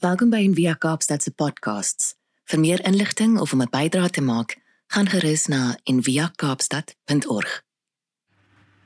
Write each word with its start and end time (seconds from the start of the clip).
Welkom 0.00 0.30
by 0.32 0.38
Envia 0.40 0.72
Kaapstad 0.80 1.20
se 1.20 1.28
podcasts. 1.36 2.14
Vir 2.48 2.60
meer 2.60 2.80
inligting 2.88 3.34
of 3.36 3.52
om 3.52 3.60
'n 3.60 3.68
bydrae 3.68 4.08
te 4.08 4.22
maak, 4.24 4.56
gaan 4.86 5.08
gerus 5.08 5.46
na 5.46 5.76
enviakaapstad.org. 5.84 7.62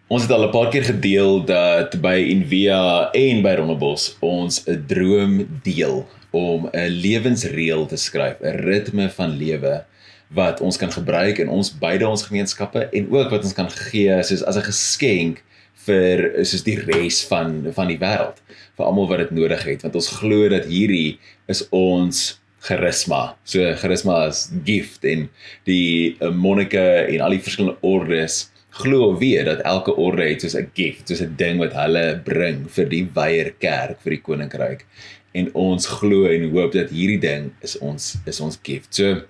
Ons 0.08 0.22
het 0.22 0.30
al 0.30 0.46
'n 0.46 0.50
paar 0.50 0.71
keer 0.71 0.82
gedeel 0.82 1.45
dat 1.45 2.00
by 2.00 2.19
Envia 2.35 3.11
en 3.12 3.42
by 3.42 3.54
Rondebos 3.54 4.16
ons 4.19 4.66
'n 4.66 4.85
droom 4.87 5.61
deel 5.62 6.09
om 6.30 6.69
'n 6.73 6.89
lewensreël 6.89 7.87
te 7.87 7.96
skryf, 7.96 8.41
'n 8.41 8.59
ritme 8.67 9.11
van 9.11 9.37
lewe 9.37 9.85
wat 10.29 10.61
ons 10.61 10.77
kan 10.77 10.93
gebruik 10.93 11.39
in 11.39 11.49
ons 11.49 11.79
beide 11.79 12.09
ons 12.09 12.23
gemeenskappe 12.23 12.89
en 12.89 13.11
ook 13.11 13.31
wat 13.31 13.43
ons 13.43 13.55
kan 13.55 13.71
gee 13.71 14.23
soos 14.23 14.45
as 14.45 14.57
'n 14.57 14.62
geskenk 14.62 15.45
vir 15.87 16.25
soos 16.45 16.64
die 16.66 16.79
res 16.80 17.23
van 17.30 17.61
van 17.77 17.93
die 17.93 18.00
wêreld 18.00 18.41
vir 18.77 18.87
almal 18.87 19.09
wat 19.11 19.25
dit 19.25 19.37
nodig 19.37 19.67
het 19.69 19.85
want 19.87 19.99
ons 20.00 20.14
glo 20.21 20.49
dat 20.49 20.67
hierdie 20.71 21.18
is 21.49 21.62
ons 21.71 22.41
charisma. 22.64 23.35
So 23.45 23.75
charisma 23.81 24.25
is 24.31 24.46
gift 24.64 25.05
en 25.05 25.29
die 25.68 26.17
uh, 26.21 26.31
monnike 26.32 26.81
en 26.81 27.25
al 27.25 27.36
die 27.36 27.43
verskillende 27.44 27.77
ordes 27.85 28.46
glo 28.75 29.11
of 29.13 29.21
weet 29.21 29.46
dat 29.46 29.61
elke 29.68 29.94
orde 30.00 30.25
het 30.27 30.43
soos 30.43 30.57
'n 30.58 30.71
gift, 30.75 31.08
soos 31.08 31.21
'n 31.22 31.36
ding 31.36 31.58
wat 31.58 31.72
hulle 31.72 32.20
bring 32.25 32.66
vir 32.70 32.89
die 32.89 33.06
weier 33.14 33.53
kerk 33.58 34.00
vir 34.03 34.16
die 34.16 34.25
koninkryk. 34.28 34.86
En 35.34 35.50
ons 35.55 35.86
glo 35.86 36.27
en 36.27 36.50
hoop 36.50 36.72
dat 36.72 36.91
hierdie 36.91 37.20
ding 37.20 37.53
is 37.62 37.78
ons 37.78 38.16
is 38.27 38.41
ons 38.41 38.58
gift. 38.62 38.94
So 38.94 39.22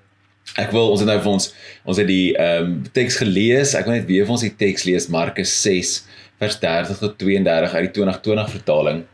ek 0.56 0.70
wil 0.72 0.90
ons 0.90 1.00
het 1.00 1.08
nou 1.08 1.20
vir 1.20 1.32
ons 1.32 1.54
ons 1.84 1.98
het 1.98 2.06
die 2.06 2.36
ehm 2.36 2.64
um, 2.64 2.82
teks 2.92 3.16
gelees. 3.16 3.74
Ek 3.74 3.84
wil 3.84 3.94
net 3.94 4.06
weer 4.06 4.24
vir 4.24 4.32
ons 4.32 4.46
die 4.46 4.56
teks 4.56 4.84
lees 4.84 5.08
Markus 5.08 5.62
6 5.62 6.04
vers 6.42 6.58
30 6.60 6.98
tot 6.98 7.18
32 7.18 7.74
uit 7.74 7.84
die 7.84 7.92
2020 8.00 8.50
vertaling. 8.50 9.04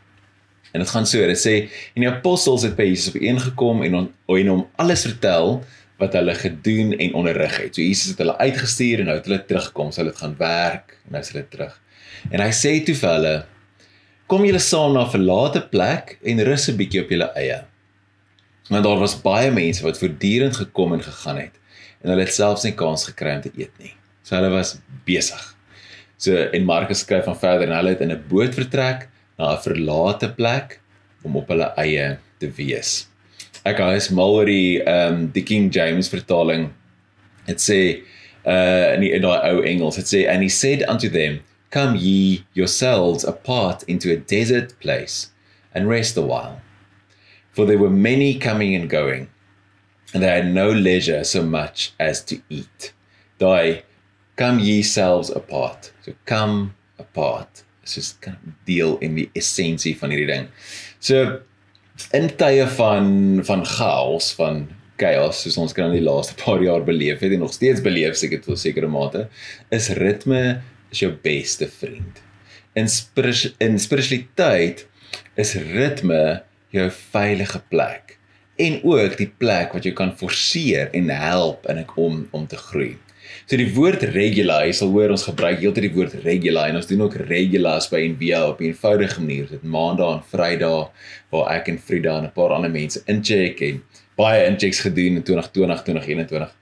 En 0.71 0.79
dit 0.79 0.89
gaan 0.89 1.05
so, 1.05 1.27
dit 1.27 1.39
sê 1.39 1.55
en 1.95 2.05
die 2.05 2.09
apostels 2.09 2.63
het 2.67 2.75
by 2.77 2.87
Jesus 2.87 3.13
opeengekom 3.13 3.83
en 3.87 3.97
en 4.01 4.51
hom 4.53 4.65
alles 4.81 5.05
vertel 5.07 5.59
wat 6.01 6.15
hulle 6.17 6.33
gedoen 6.35 6.95
en 6.97 7.15
onderrig 7.19 7.57
het. 7.61 7.75
So 7.75 7.83
Jesus 7.83 8.13
het 8.13 8.21
hulle 8.23 8.37
uitgestuur 8.39 9.03
en 9.03 9.11
nou 9.11 9.17
het 9.19 9.27
hulle 9.29 9.41
terugkom, 9.45 9.91
so 9.91 10.01
hulle 10.01 10.13
het 10.13 10.23
gaan 10.23 10.37
werk 10.39 10.95
en 11.05 11.17
nou 11.17 11.21
is 11.21 11.33
hulle 11.33 11.45
terug. 11.51 11.75
En 12.31 12.41
hy 12.41 12.51
sê 12.55 12.73
toe 12.85 12.95
vir 12.97 13.13
hulle: 13.15 13.35
"Kom 14.31 14.45
julle 14.47 14.63
saam 14.63 14.93
na 14.93 15.05
'n 15.05 15.13
verlate 15.13 15.61
plek 15.69 16.17
en 16.23 16.45
rus 16.47 16.69
'n 16.69 16.77
bietjie 16.77 17.03
op 17.03 17.09
julle 17.09 17.29
eie." 17.35 17.63
Want 18.69 18.83
daar 18.83 18.99
was 18.99 19.21
baie 19.21 19.51
mense 19.51 19.83
wat 19.83 19.97
voortdurend 19.99 20.55
gekom 20.55 20.93
en 20.93 21.03
gegaan 21.03 21.37
het 21.37 21.55
en 22.01 22.09
hulle 22.09 22.25
het 22.25 22.33
selfs 22.33 22.63
nie 22.63 22.73
kans 22.73 23.05
gekry 23.05 23.35
om 23.35 23.41
te 23.41 23.51
eet 23.57 23.73
nie. 23.77 23.93
So 24.23 24.35
hulle 24.35 24.49
was 24.49 24.79
besig. 25.05 25.55
So 26.21 26.37
en 26.53 26.67
Markus 26.69 27.01
skryf 27.01 27.25
van 27.25 27.39
verder 27.39 27.65
en 27.67 27.75
hulle 27.75 27.95
het 27.95 28.01
in 28.05 28.11
'n 28.13 28.23
boot 28.29 28.53
vertrek 28.53 29.07
na 29.37 29.55
'n 29.55 29.63
verlate 29.63 30.29
plek 30.37 30.79
om 31.23 31.35
op 31.35 31.47
hulle 31.49 31.73
eie 31.77 32.17
te 32.37 32.49
wees. 32.57 33.07
Ek 33.65 33.77
gaan 33.77 33.95
is 33.95 34.09
mal 34.09 34.33
oor 34.33 34.45
die 34.45 34.81
ehm 34.83 35.13
um, 35.13 35.31
die 35.33 35.43
King 35.43 35.73
James 35.73 36.09
vertaling. 36.09 36.69
Dit 37.47 37.61
sê 37.61 37.81
uh 38.45 38.93
in 38.93 39.01
die 39.01 39.11
in 39.13 39.21
daai 39.21 39.49
ou 39.49 39.61
Engels, 39.61 39.95
dit 39.95 40.05
sê 40.05 40.29
and 40.29 40.41
he 40.41 40.49
said 40.49 40.83
unto 40.87 41.09
them, 41.09 41.39
come 41.71 41.95
ye 41.97 42.43
yourselves 42.53 43.25
apart 43.25 43.83
into 43.87 44.11
a 44.11 44.17
desert 44.17 44.79
place 44.79 45.31
and 45.73 45.89
rest 45.89 46.17
a 46.17 46.21
while. 46.21 46.61
For 47.51 47.65
there 47.65 47.77
were 47.77 47.89
many 47.89 48.37
coming 48.37 48.75
and 48.75 48.89
going, 48.89 49.27
and 50.13 50.23
they 50.23 50.29
had 50.29 50.53
no 50.53 50.71
leisure 50.71 51.23
so 51.23 51.43
much 51.43 51.93
as 51.99 52.23
to 52.25 52.35
eat. 52.49 52.93
Daai 53.39 53.83
come 54.41 54.59
ye 54.59 54.81
selves 54.81 55.29
apart. 55.35 55.91
So 56.03 56.13
come 56.25 56.73
apart 56.97 57.63
soos 57.85 58.13
kan 58.21 58.37
deel 58.65 58.97
in 59.05 59.17
die 59.17 59.27
essensie 59.37 59.93
van 59.99 60.13
hierdie 60.13 60.29
ding. 60.29 60.47
So 61.03 61.41
in 62.17 62.29
tye 62.39 62.65
van 62.77 63.41
van 63.45 63.65
chaos, 63.67 64.31
van 64.37 64.63
chaos 65.01 65.43
soos 65.43 65.59
ons 65.61 65.75
kan 65.77 65.91
in 65.91 65.99
die 65.99 66.05
laaste 66.05 66.37
paar 66.41 66.61
jaar 66.63 66.85
beleef 66.87 67.21
het 67.21 67.35
en 67.35 67.43
nog 67.45 67.53
steeds 67.53 67.83
beleef 67.85 68.17
seker 68.17 68.41
tot 68.41 68.55
'n 68.57 68.63
sekere 68.63 68.89
mate, 68.89 69.27
is 69.69 69.89
ritme 70.01 70.61
is 70.91 71.03
jou 71.03 71.11
beste 71.11 71.67
vriend. 71.67 72.21
In 72.75 72.87
spirit, 72.87 73.55
in 73.59 73.79
spiritualiteit 73.79 74.87
is 75.35 75.53
ritme 75.55 76.41
jou 76.71 76.89
veilige 77.13 77.61
plek 77.69 78.17
en 78.57 78.81
ook 78.83 79.17
die 79.17 79.31
plek 79.37 79.73
wat 79.73 79.85
jy 79.85 79.93
kan 79.93 80.17
forceer 80.17 80.89
en 80.93 81.09
help 81.09 81.65
in 81.69 81.77
ek 81.77 81.97
om 81.97 82.27
om 82.31 82.47
te 82.47 82.57
groei. 82.57 82.97
So 83.45 83.57
die 83.57 83.69
woord 83.75 84.03
regular, 84.15 84.65
jy 84.65 84.73
sal 84.77 84.91
hoor 84.93 85.13
ons 85.13 85.25
gebruik 85.27 85.59
heeltyd 85.59 85.87
die 85.87 85.93
woord 85.95 86.13
regular 86.25 86.69
en 86.69 86.79
ons 86.79 86.87
doen 86.89 87.03
ook 87.05 87.17
regulars 87.29 87.89
by 87.91 88.01
NBA 88.13 88.41
op 88.47 88.61
'n 88.61 88.71
eenvoudige 88.71 89.19
manier. 89.21 89.47
Dit 89.49 89.63
maandag 89.63 90.15
en 90.15 90.23
Vrydag 90.31 90.91
waar 91.31 91.51
ek 91.55 91.67
en 91.67 91.79
Frida 91.79 92.17
en 92.17 92.25
'n 92.25 92.31
paar 92.31 92.53
ander 92.55 92.71
mense 92.71 93.01
incheck 93.05 93.61
en 93.61 93.83
baie 94.15 94.45
inchecks 94.45 94.79
gedoen 94.79 95.15
in 95.15 95.23
2020 95.23 95.83
2021. 95.83 96.55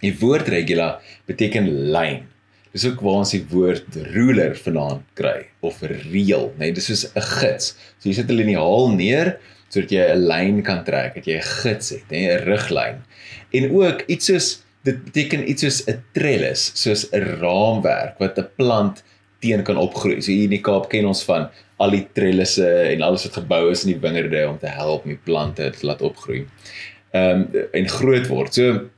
Die 0.00 0.14
woord 0.18 0.48
regular 0.48 1.00
beteken 1.26 1.90
lyn. 1.90 2.26
Dis 2.72 2.86
ook 2.86 3.00
waar 3.00 3.24
ons 3.24 3.30
die 3.30 3.44
woord 3.50 3.96
ruler 4.14 4.54
vanaand 4.54 5.02
kry 5.14 5.48
of 5.60 5.80
reël, 5.82 6.52
né? 6.56 6.70
Nee, 6.70 6.72
dis 6.72 6.86
soos 6.86 7.10
'n 7.14 7.20
gids. 7.20 7.76
So 7.98 8.08
jy 8.08 8.14
sit 8.14 8.30
'n 8.30 8.36
liniaal 8.36 8.94
neer 8.94 9.38
sodat 9.70 9.90
jy 9.90 10.04
'n 10.12 10.26
lyn 10.26 10.62
kan 10.62 10.84
trek, 10.84 11.14
dat 11.14 11.26
jy 11.26 11.38
'n 11.38 11.50
gids 11.62 11.90
het, 11.90 12.10
né, 12.10 12.26
'n 12.26 12.44
riglyn. 12.44 13.02
En 13.52 13.70
ook 13.70 14.02
iets 14.06 14.26
soos 14.26 14.62
dit 14.86 15.00
beteken 15.04 15.48
iets 15.48 15.62
soos 15.62 15.80
'n 15.88 16.02
trellis, 16.16 16.70
soos 16.74 17.08
'n 17.12 17.40
raamwerk 17.40 18.18
wat 18.18 18.38
'n 18.38 18.48
plant 18.56 19.02
teen 19.40 19.62
kan 19.62 19.76
opgroei. 19.76 20.20
So 20.20 20.32
hier 20.32 20.44
in 20.44 20.56
die 20.56 20.60
Kaap 20.60 20.88
ken 20.88 21.06
ons 21.06 21.24
van 21.24 21.48
al 21.76 21.90
die 21.90 22.06
trellisse 22.12 22.68
en 22.92 23.02
alles 23.02 23.24
wat 23.24 23.40
gebou 23.40 23.70
is 23.70 23.84
in 23.84 23.92
die 23.92 24.00
wingerde 24.00 24.48
om 24.48 24.58
te 24.58 24.66
help 24.66 25.04
om 25.04 25.10
die 25.10 25.24
plante 25.24 25.70
te 25.70 25.86
laat 25.86 26.02
opgroei. 26.02 26.46
Ehm 27.12 27.40
um, 27.40 27.68
en 27.72 27.88
groot 27.88 28.28
word. 28.28 28.54
So 28.54 28.88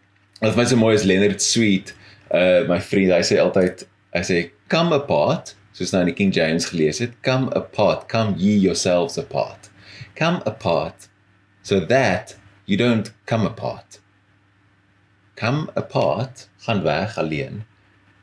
wat 0.40 0.56
my 0.56 0.64
so 0.64 0.76
mooi 0.76 0.94
is 0.94 1.04
Leonard 1.04 1.42
Sweet, 1.42 1.94
uh 2.34 2.68
my 2.68 2.80
vriend, 2.80 3.12
hy 3.12 3.22
sê 3.22 3.38
altyd 3.38 3.86
hy 4.14 4.22
sê 4.22 4.50
come 4.68 4.94
apart, 4.94 5.56
soos 5.72 5.92
nou 5.92 6.02
in 6.02 6.10
die 6.10 6.18
King 6.18 6.32
James 6.34 6.66
gelees 6.66 6.98
het, 6.98 7.10
come 7.22 7.50
apart, 7.54 8.08
come 8.08 8.34
ye 8.36 8.58
yourselves 8.58 9.18
apart. 9.18 9.70
Come 10.14 10.42
apart 10.44 11.08
so 11.62 11.80
that 11.86 12.36
you 12.66 12.76
don't 12.76 13.12
come 13.26 13.46
apart 13.46 14.01
come 15.42 15.66
apart, 15.74 16.48
gaan 16.66 16.82
weg 16.86 17.18
alleen 17.18 17.62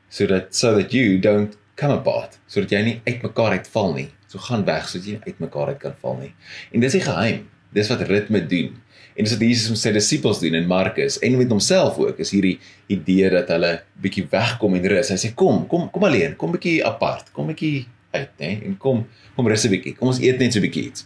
sodat 0.10 0.56
so 0.56 0.74
that 0.74 0.94
you 0.94 1.20
don't 1.20 1.58
come 1.80 1.94
apart, 1.94 2.40
sodat 2.50 2.74
jy 2.74 2.82
nie 2.86 2.96
uitmekaar 3.06 3.60
uitval 3.60 3.94
nie. 3.96 4.10
So 4.30 4.42
gaan 4.50 4.66
weg 4.68 4.88
sodat 4.90 5.08
jy 5.08 5.18
uitmekaar 5.28 5.74
uit 5.74 5.82
kan 5.82 5.96
val 6.02 6.18
nie. 6.20 6.32
En 6.74 6.84
dis 6.84 6.98
die 6.98 7.04
geheim. 7.06 7.46
Dis 7.76 7.92
wat 7.92 8.02
ritme 8.10 8.42
doen. 8.50 8.74
En 9.14 9.28
dis 9.28 9.36
wat 9.36 9.44
Jesus 9.46 9.70
met 9.70 9.82
sy 9.82 9.94
disippels 9.94 10.42
doen 10.42 10.58
in 10.58 10.68
Markus 10.70 11.20
en 11.26 11.38
met 11.38 11.52
homself 11.54 12.00
ook. 12.02 12.20
Is 12.24 12.34
hierdie 12.34 12.56
idee 12.90 13.30
dat 13.36 13.52
hulle 13.54 13.76
bietjie 14.02 14.26
wegkom 14.32 14.80
en 14.80 14.90
rus. 14.96 15.14
Hy 15.14 15.20
sê 15.22 15.32
kom, 15.38 15.64
kom, 15.70 15.88
kom 15.94 16.08
alleen, 16.10 16.34
kom 16.40 16.54
bietjie 16.56 16.80
apart, 16.86 17.30
kom 17.36 17.52
bietjie 17.52 17.86
uit, 18.16 18.32
nê? 18.42 18.56
En 18.66 18.78
kom, 18.82 19.06
kom 19.36 19.50
rus 19.50 19.66
'n 19.66 19.74
bietjie. 19.76 19.94
Kom 20.00 20.10
ons 20.10 20.22
eet 20.24 20.42
net 20.42 20.54
so 20.54 20.60
'n 20.60 20.66
bietjie 20.66 20.90
iets. 20.90 21.06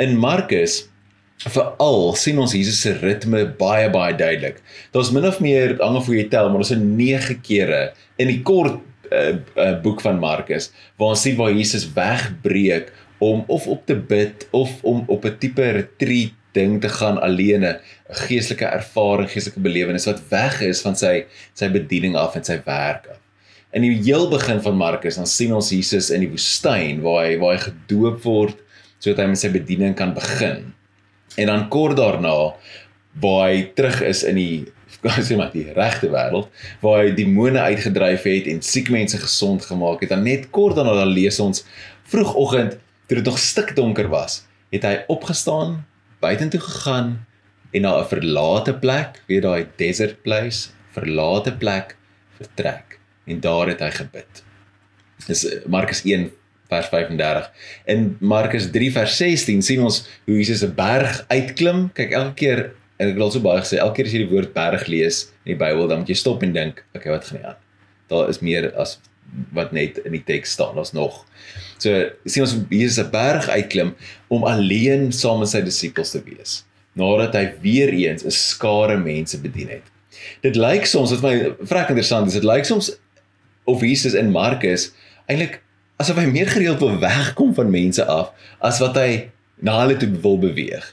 In 0.00 0.16
Markus 0.16 0.86
veral 1.48 2.14
sien 2.20 2.38
ons 2.38 2.52
Jesus 2.52 2.82
se 2.82 2.92
ritme 3.00 3.46
baie 3.58 3.88
baie 3.92 4.12
duidelik. 4.16 4.60
Daar's 4.92 5.12
min 5.14 5.24
of 5.24 5.40
meer 5.40 5.78
hang 5.80 5.96
of 5.96 6.08
jy 6.08 6.26
tel, 6.28 6.50
maar 6.50 6.60
ons 6.64 6.72
is 6.74 6.82
9 6.82 7.40
kere 7.46 7.92
in 8.20 8.28
die 8.28 8.42
kort 8.44 8.80
uh, 9.12 9.38
uh, 9.56 9.76
boek 9.82 10.02
van 10.04 10.20
Markus 10.20 10.70
waar 11.00 11.14
ons 11.14 11.22
sien 11.24 11.38
waar 11.38 11.54
Jesus 11.54 11.88
wegbreek 11.96 12.92
om 13.24 13.44
of 13.48 13.66
op 13.68 13.86
te 13.88 13.96
bid 13.96 14.46
of 14.56 14.70
om 14.84 15.04
op 15.08 15.24
'n 15.24 15.38
tipe 15.40 15.64
retreat 15.76 16.36
ding 16.52 16.80
te 16.80 16.88
gaan 16.88 17.20
alleen 17.20 17.64
'n 17.64 17.78
geestelike 18.08 18.64
ervaring, 18.64 19.30
geestelike 19.30 19.60
belewenis 19.60 20.06
wat 20.06 20.22
weg 20.28 20.60
is 20.60 20.80
van 20.80 20.96
sy 20.96 21.24
sy 21.54 21.68
bediening 21.68 22.16
af 22.16 22.36
en 22.36 22.44
sy 22.44 22.60
werk 22.64 23.06
af. 23.10 23.20
In 23.72 23.82
die 23.82 24.02
heel 24.02 24.28
begin 24.28 24.60
van 24.60 24.76
Markus 24.76 25.16
dan 25.16 25.26
sien 25.26 25.52
ons 25.54 25.70
Jesus 25.70 26.10
in 26.10 26.20
die 26.20 26.30
woestyn 26.30 27.00
waar 27.00 27.26
hy 27.26 27.38
waar 27.38 27.54
hy 27.54 27.62
gedoop 27.70 28.22
word 28.22 28.56
sodat 28.98 29.24
hy 29.24 29.26
met 29.26 29.38
sy 29.38 29.48
bediening 29.48 29.94
kan 29.94 30.14
begin. 30.14 30.74
En 31.36 31.46
dan 31.46 31.68
kort 31.68 31.96
daarna 31.96 32.54
waar 33.20 33.48
hy 33.48 33.70
terug 33.74 34.02
is 34.06 34.22
in 34.22 34.38
die 34.38 34.66
sê 35.26 35.36
maar 35.36 35.52
die 35.52 35.70
regte 35.72 36.10
wêreld 36.12 36.50
waar 36.82 37.04
hy 37.04 37.14
demone 37.16 37.60
uitgedryf 37.60 38.26
het 38.28 38.48
en 38.52 38.60
siek 38.64 38.90
mense 38.92 39.18
gesond 39.18 39.64
gemaak 39.64 40.02
het. 40.04 40.12
Dan 40.12 40.26
net 40.26 40.50
kort 40.50 40.76
daarna 40.76 40.98
dan 40.98 41.14
lees 41.14 41.40
ons 41.40 41.64
vroegoggend 42.10 42.76
toe 43.06 43.18
dit 43.18 43.26
nog 43.26 43.38
stikdonker 43.38 44.10
was, 44.10 44.44
het 44.70 44.84
hy 44.86 45.00
opgestaan, 45.10 45.80
buitentoe 46.22 46.60
gegaan 46.60 47.16
en 47.72 47.82
na 47.82 47.96
'n 48.00 48.10
verlate 48.10 48.74
plek, 48.74 49.22
weet 49.26 49.42
daai 49.42 49.66
desert 49.76 50.22
place, 50.22 50.70
verlate 50.94 51.52
plek 51.56 51.96
vertrek 52.38 52.98
en 53.26 53.40
daar 53.40 53.68
het 53.68 53.80
hy 53.80 53.90
gebid. 53.90 54.44
Dis 55.26 55.46
Markus 55.66 56.02
1 56.04 56.30
vers 56.70 56.88
35. 56.92 57.50
In 57.90 58.16
Markus 58.20 58.70
3 58.72 58.90
vers 58.94 59.16
16 59.20 59.62
sien 59.66 59.82
ons 59.84 60.02
hoe 60.26 60.36
Jesus 60.38 60.62
'n 60.64 60.74
berg 60.74 61.24
uitklim. 61.28 61.90
Kyk 61.94 62.12
elke 62.12 62.34
keer 62.34 62.60
en 62.98 63.08
ek 63.08 63.14
het 63.14 63.22
al 63.22 63.32
so 63.32 63.40
baie 63.40 63.60
gesê, 63.60 63.78
elke 63.78 63.96
keer 63.96 64.06
as 64.06 64.12
jy 64.12 64.24
die 64.24 64.32
woord 64.32 64.52
berg 64.54 64.86
lees 64.86 65.32
in 65.44 65.56
die 65.56 65.60
Bybel, 65.60 65.88
dan 65.88 66.02
moet 66.02 66.08
jy 66.08 66.18
stop 66.20 66.42
en 66.42 66.52
dink, 66.52 66.84
okay, 66.94 67.10
wat 67.10 67.24
gaan 67.24 67.38
nie 67.38 67.46
aan? 67.48 67.60
Daar 68.08 68.28
is 68.28 68.40
meer 68.40 68.72
as 68.76 68.98
wat 69.54 69.72
net 69.72 70.00
in 70.04 70.12
die 70.12 70.24
teks 70.26 70.52
staan. 70.52 70.74
Daar's 70.74 70.92
nog. 70.92 71.24
So 71.78 72.10
sien 72.26 72.42
ons 72.42 72.56
Jesus 72.68 72.98
'n 72.98 73.10
berg 73.10 73.48
uitklim 73.48 73.94
om 74.28 74.44
alleen 74.44 75.12
saam 75.12 75.38
met 75.38 75.48
sy 75.48 75.62
disippels 75.62 76.10
te 76.10 76.22
wees 76.24 76.64
nadat 76.98 77.34
hy 77.34 77.44
weer 77.62 77.92
eens 77.94 78.24
'n 78.24 78.30
skare 78.30 78.98
mense 78.98 79.40
bedien 79.40 79.68
het. 79.68 79.86
Dit 80.42 80.56
lyk 80.56 80.84
soms 80.86 81.10
wat 81.10 81.22
my 81.22 81.54
vrek 81.60 81.88
interessant 81.88 82.26
is, 82.26 82.34
dit 82.34 82.44
lyk 82.44 82.64
soms 82.64 82.98
of 83.64 83.80
Jesus 83.80 84.14
in 84.14 84.30
Markus 84.30 84.92
eintlik 85.26 85.60
asof 86.00 86.16
hy 86.20 86.28
meer 86.30 86.48
gereeld 86.48 86.80
wil 86.80 86.96
wegkom 87.02 87.52
van 87.56 87.70
mense 87.72 88.04
af 88.08 88.32
as 88.64 88.80
wat 88.80 88.96
hy 88.96 89.10
na 89.60 89.76
hulle 89.82 89.98
toe 90.00 90.08
wil 90.24 90.38
beweeg. 90.40 90.84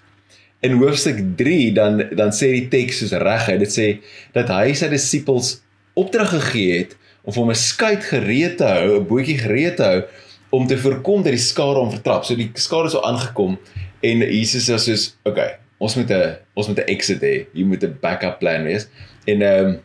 In 0.65 0.80
hoofstuk 0.81 1.21
3 1.39 1.71
dan 1.77 2.01
dan 2.18 2.33
sê 2.36 2.51
die 2.56 2.68
teks 2.71 3.01
soos 3.01 3.15
reguit, 3.24 3.62
dit 3.63 3.74
sê 3.74 3.88
dat 4.36 4.51
hy 4.51 4.74
sy 4.75 4.89
disippels 4.92 5.57
opdrag 5.98 6.33
gegee 6.36 6.81
het 6.81 6.98
om 7.24 7.33
vir 7.33 7.44
hom 7.44 7.51
'n 7.51 7.62
skuit 7.62 8.04
gereed 8.04 8.57
te 8.57 8.68
hou, 8.68 9.00
'n 9.00 9.07
bootjie 9.07 9.38
gereed 9.39 9.77
te 9.77 9.83
hou 9.83 10.01
om 10.50 10.68
te 10.68 10.77
voorkom 10.77 11.24
dat 11.24 11.36
die 11.36 11.48
skare 11.51 11.80
hom 11.80 11.92
vertrap. 11.92 12.25
So 12.25 12.36
die 12.36 12.51
skare 12.56 12.89
sou 12.89 13.04
aangekom 13.04 13.57
en 14.04 14.18
Jesus 14.19 14.69
sê 14.69 14.77
soos, 14.77 15.15
"Oké, 15.24 15.31
okay, 15.31 15.51
ons 15.80 15.95
moet 15.95 16.12
'n 16.12 16.36
ons 16.56 16.68
moet 16.68 16.80
'n 16.80 16.89
exit 16.89 17.21
hê. 17.21 17.45
Jy 17.54 17.63
moet 17.63 17.83
'n 17.83 17.98
backup 18.01 18.39
plan 18.39 18.63
wees." 18.63 18.88
En 19.25 19.42
ehm 19.42 19.65
um, 19.65 19.80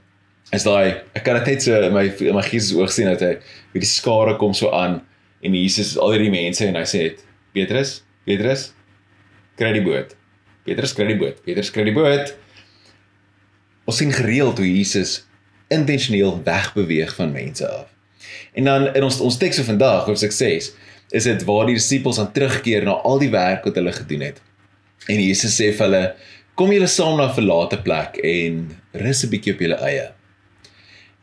is 0.52 0.64
daai 0.64 1.00
ek 1.14 1.24
kan 1.24 1.34
dit 1.34 1.46
net 1.46 1.62
so 1.62 1.80
in 1.80 1.92
my 1.92 2.04
in 2.20 2.34
my 2.34 2.42
gees 2.42 2.72
oog 2.74 2.92
sien 2.92 3.06
dat 3.06 3.20
hy 3.20 3.38
wie 3.72 3.80
die 3.80 3.88
skare 3.88 4.36
kom 4.36 4.54
so 4.54 4.70
aan 4.70 5.00
en 5.42 5.54
Jesus 5.58 5.96
al 5.98 6.14
hierdie 6.14 6.32
mense 6.32 6.64
en 6.66 6.78
hy 6.78 6.86
sê 6.88 7.02
dit 7.08 7.24
Petrus, 7.52 8.00
Petrus 8.24 8.70
kry 9.58 9.72
die 9.76 9.84
boot. 9.84 10.14
Petrus 10.66 10.94
kry 10.96 11.08
die 11.10 11.18
boot. 11.18 11.42
Petrus 11.44 11.72
kry 11.74 11.84
die 11.88 11.94
boot. 11.96 12.32
Ons 13.90 13.98
sien 13.98 14.12
gereeld 14.14 14.60
hoe 14.62 14.68
Jesus 14.68 15.24
intentioneel 15.72 16.38
wegbeweeg 16.46 17.14
van 17.18 17.34
mense 17.34 17.66
af. 17.66 17.90
En 18.54 18.68
dan 18.68 18.88
in 18.94 19.04
ons 19.04 19.18
ons 19.24 19.38
teks 19.40 19.58
van 19.60 19.72
vandag, 19.72 20.06
hoofstuk 20.06 20.34
6, 20.36 20.70
is 21.12 21.28
dit 21.28 21.44
waar 21.48 21.68
die 21.68 21.76
disippels 21.76 22.20
aan 22.20 22.32
terugkeer 22.32 22.86
na 22.86 22.96
al 23.08 23.20
die 23.20 23.32
werk 23.32 23.66
wat 23.68 23.76
hulle 23.80 23.92
gedoen 23.92 24.26
het. 24.30 24.40
En 25.10 25.18
Jesus 25.18 25.56
sê 25.58 25.72
vir 25.74 25.86
hulle: 25.86 26.02
"Kom 26.54 26.72
julle 26.72 26.88
saam 26.88 27.16
na 27.18 27.28
'n 27.28 27.34
verlate 27.34 27.82
plek 27.82 28.18
en 28.22 28.70
rus 28.92 29.24
'n 29.24 29.30
bietjie 29.30 29.54
op 29.54 29.60
julle 29.60 29.80
eie." 29.82 30.12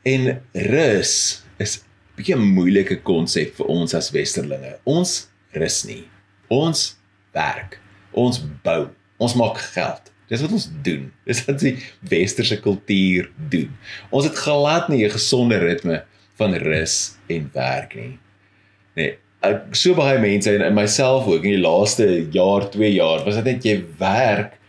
En 0.04 0.42
rus 0.54 1.44
is 1.57 1.83
bietjie 2.19 2.36
'n 2.36 2.54
moeilike 2.56 3.00
konsep 3.07 3.56
vir 3.56 3.66
ons 3.71 3.94
as 3.95 4.12
westerlinge. 4.12 4.77
Ons 4.86 5.30
rus 5.56 5.86
nie. 5.86 6.04
Ons 6.50 6.98
werk. 7.33 7.80
Ons 8.13 8.42
bou. 8.63 8.89
Ons 9.19 9.36
maak 9.36 9.57
geld. 9.74 10.12
Dis 10.30 10.42
wat 10.42 10.51
ons 10.51 10.68
doen. 10.83 11.12
Dis 11.27 11.45
wat 11.48 11.60
die 11.63 11.77
westerse 12.12 12.60
kultuur 12.62 13.31
doen. 13.50 13.71
Ons 14.12 14.30
het 14.30 14.38
glad 14.38 14.89
nie 14.89 15.06
'n 15.06 15.16
gesonde 15.16 15.57
ritme 15.57 16.04
van 16.38 16.54
rus 16.54 17.18
en 17.27 17.50
werk 17.54 17.95
nie. 17.95 18.19
Nee, 18.95 19.18
ek 19.42 19.75
so 19.75 19.95
baie 19.95 20.19
mense 20.19 20.51
en 20.51 20.75
myself 20.75 21.27
ook 21.27 21.44
in 21.44 21.56
die 21.57 21.63
laaste 21.63 22.27
jaar, 22.31 22.69
2 22.72 22.94
jaar, 22.94 23.24
was 23.25 23.36
dit 23.36 23.45
net 23.45 23.65
jy 23.65 23.83
werk 24.00 24.60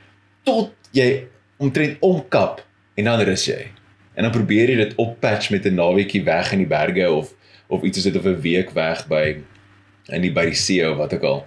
tot 0.45 0.73
jy 0.93 1.27
omtrent 1.59 1.99
omkap 2.01 2.63
en 2.97 3.05
dan 3.05 3.23
rus 3.27 3.47
jy. 3.47 3.71
En 4.21 4.27
dan 4.29 4.35
probeer 4.35 4.69
jy 4.69 4.77
dit 4.77 4.99
oppatch 5.01 5.49
met 5.49 5.65
'n 5.65 5.79
naweekie 5.81 6.21
weg 6.25 6.53
in 6.53 6.61
die 6.61 6.69
berge 6.69 7.11
of 7.11 7.33
of 7.73 7.83
iets 7.83 7.97
soos 7.97 8.13
dit 8.13 8.17
of 8.17 8.27
'n 8.27 8.41
week 8.41 8.71
weg 8.77 9.07
by 9.09 9.41
in 10.13 10.21
die 10.21 10.33
by 10.33 10.45
die 10.45 10.55
see 10.55 10.91
of 10.91 10.97
wat 10.97 11.15
ook 11.15 11.23
al. 11.23 11.47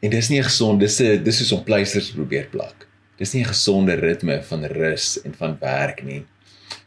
En 0.00 0.10
dis 0.10 0.28
nie 0.28 0.42
gesond, 0.42 0.80
dis 0.80 1.00
'n 1.00 1.22
dis 1.24 1.40
is 1.40 1.52
om 1.52 1.64
pleisters 1.64 2.10
probeer 2.10 2.46
plak. 2.50 2.86
Dis 3.18 3.32
nie 3.32 3.42
'n 3.42 3.48
gesonde 3.48 3.94
ritme 3.94 4.42
van 4.42 4.64
rus 4.64 5.20
en 5.22 5.34
van 5.34 5.56
werk 5.60 6.04
nie. 6.04 6.22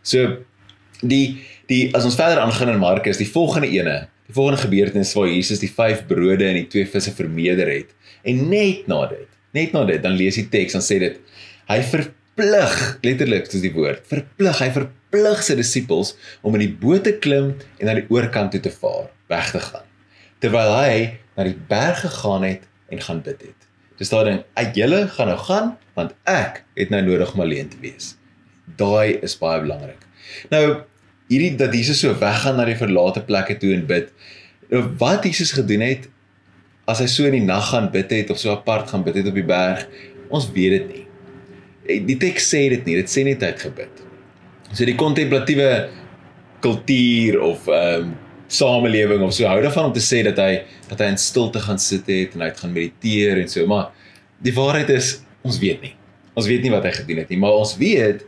So 0.01 0.37
die 1.01 1.41
die 1.67 1.93
as 1.95 2.05
ons 2.05 2.15
verder 2.15 2.39
aangaan 2.39 2.69
in 2.69 2.79
Markus, 2.79 3.17
die 3.17 3.27
volgende 3.27 3.67
ene, 3.67 4.07
die 4.27 4.33
volgende 4.33 4.61
gebeurtenis 4.61 5.13
waar 5.13 5.27
Jesus 5.27 5.59
die 5.59 5.71
5 5.71 6.05
brode 6.07 6.45
en 6.45 6.53
die 6.53 6.67
2 6.67 6.87
visse 6.87 7.11
vermeerder 7.11 7.67
het. 7.67 7.89
En 8.23 8.49
net 8.49 8.87
na 8.87 9.05
dit, 9.07 9.27
net 9.51 9.71
na 9.71 9.83
dit, 9.83 10.03
dan 10.03 10.11
lees 10.11 10.35
die 10.35 10.49
teks 10.49 10.71
dan 10.71 10.81
sê 10.81 10.99
dit 10.99 11.19
hy 11.67 11.81
verplig 11.81 12.99
letterlik 13.01 13.51
soos 13.51 13.61
die 13.61 13.73
woord, 13.73 14.07
verplig, 14.07 14.59
hy 14.59 14.71
verplig 14.71 14.98
sy 15.11 15.55
disippels 15.57 16.15
om 16.41 16.53
in 16.55 16.67
die 16.67 16.77
boot 16.81 17.03
te 17.03 17.15
klim 17.17 17.55
en 17.79 17.85
na 17.85 17.95
die 17.97 18.05
oorkant 18.09 18.51
toe 18.51 18.61
te 18.61 18.71
vaar, 18.71 19.09
weg 19.29 19.51
te 19.51 19.59
gaan. 19.59 19.85
Terwyl 20.39 20.73
hy 20.77 21.17
na 21.35 21.43
die 21.43 21.57
berg 21.69 22.01
gegaan 22.01 22.43
het 22.43 22.67
en 22.89 23.01
gaan 23.01 23.21
bid 23.21 23.41
het. 23.41 23.67
Dis 23.97 24.09
daar 24.09 24.25
dan, 24.25 24.43
"Ag 24.55 24.75
julle 24.75 25.07
gaan 25.07 25.27
nou 25.27 25.37
gaan 25.37 25.77
want 25.95 26.13
ek 26.25 26.63
het 26.75 26.89
nou 26.89 27.01
nodig 27.01 27.33
om 27.33 27.41
alleen 27.41 27.69
te 27.69 27.77
wees." 27.81 28.15
Daai 28.77 29.19
is 29.21 29.37
baie 29.37 29.61
belangrik. 29.61 30.05
Nou 30.49 30.83
hierdie 31.27 31.55
dat 31.55 31.73
Jesus 31.73 31.99
so 31.99 32.13
weggaan 32.13 32.55
na 32.57 32.65
die 32.65 32.75
verlate 32.77 33.21
plekke 33.21 33.57
toe 33.57 33.73
en 33.73 33.85
bid. 33.85 34.09
Nou 34.69 34.95
wat 34.97 35.23
Jesus 35.23 35.51
gedoen 35.51 35.81
het 35.81 36.07
as 36.85 36.99
hy 36.99 37.07
so 37.07 37.25
in 37.25 37.31
die 37.31 37.45
nag 37.45 37.69
gaan 37.69 37.91
bid 37.91 38.11
het 38.11 38.29
of 38.29 38.39
so 38.39 38.51
apart 38.51 38.89
gaan 38.89 39.03
bid 39.03 39.15
het 39.15 39.27
op 39.27 39.33
die 39.33 39.43
berg, 39.43 39.87
ons 40.29 40.51
weet 40.51 40.71
dit 40.71 40.87
nie. 40.93 41.05
Die 42.05 42.17
teks 42.17 42.49
sê 42.53 42.69
dit 42.69 42.85
nie, 42.85 42.95
dit 42.95 43.09
sê 43.09 43.23
net 43.23 43.41
hy 43.41 43.47
het 43.47 43.61
gebid. 43.61 44.08
So 44.73 44.85
die 44.85 44.97
kontemplatiewe 44.97 45.69
kultuur 46.61 47.39
of 47.41 47.67
ehm 47.67 48.09
um, 48.09 48.17
samelewing 48.49 49.21
of 49.21 49.33
so 49.33 49.45
hou 49.45 49.59
daarvan 49.61 49.91
om 49.91 49.93
te 49.93 50.01
sê 50.01 50.23
dat 50.25 50.39
hy 50.41 50.63
dat 50.89 51.01
hy 51.03 51.11
in 51.11 51.19
stilte 51.21 51.61
gaan 51.61 51.77
sit 51.77 52.07
het 52.09 52.33
en 52.33 52.41
hy 52.41 52.47
het 52.49 52.61
gaan 52.63 52.73
mediteer 52.73 53.37
en 53.37 53.49
so, 53.49 53.65
maar 53.69 53.91
die 54.41 54.53
waarheid 54.55 54.89
is 54.89 55.19
ons 55.45 55.59
weet 55.61 55.83
nie. 55.85 55.93
Ons 56.33 56.49
weet 56.49 56.65
nie 56.65 56.73
wat 56.73 56.87
hy 56.87 56.93
gedoen 56.97 57.21
het 57.21 57.29
nie, 57.29 57.37
maar 57.41 57.57
ons 57.61 57.75
weet 57.77 58.25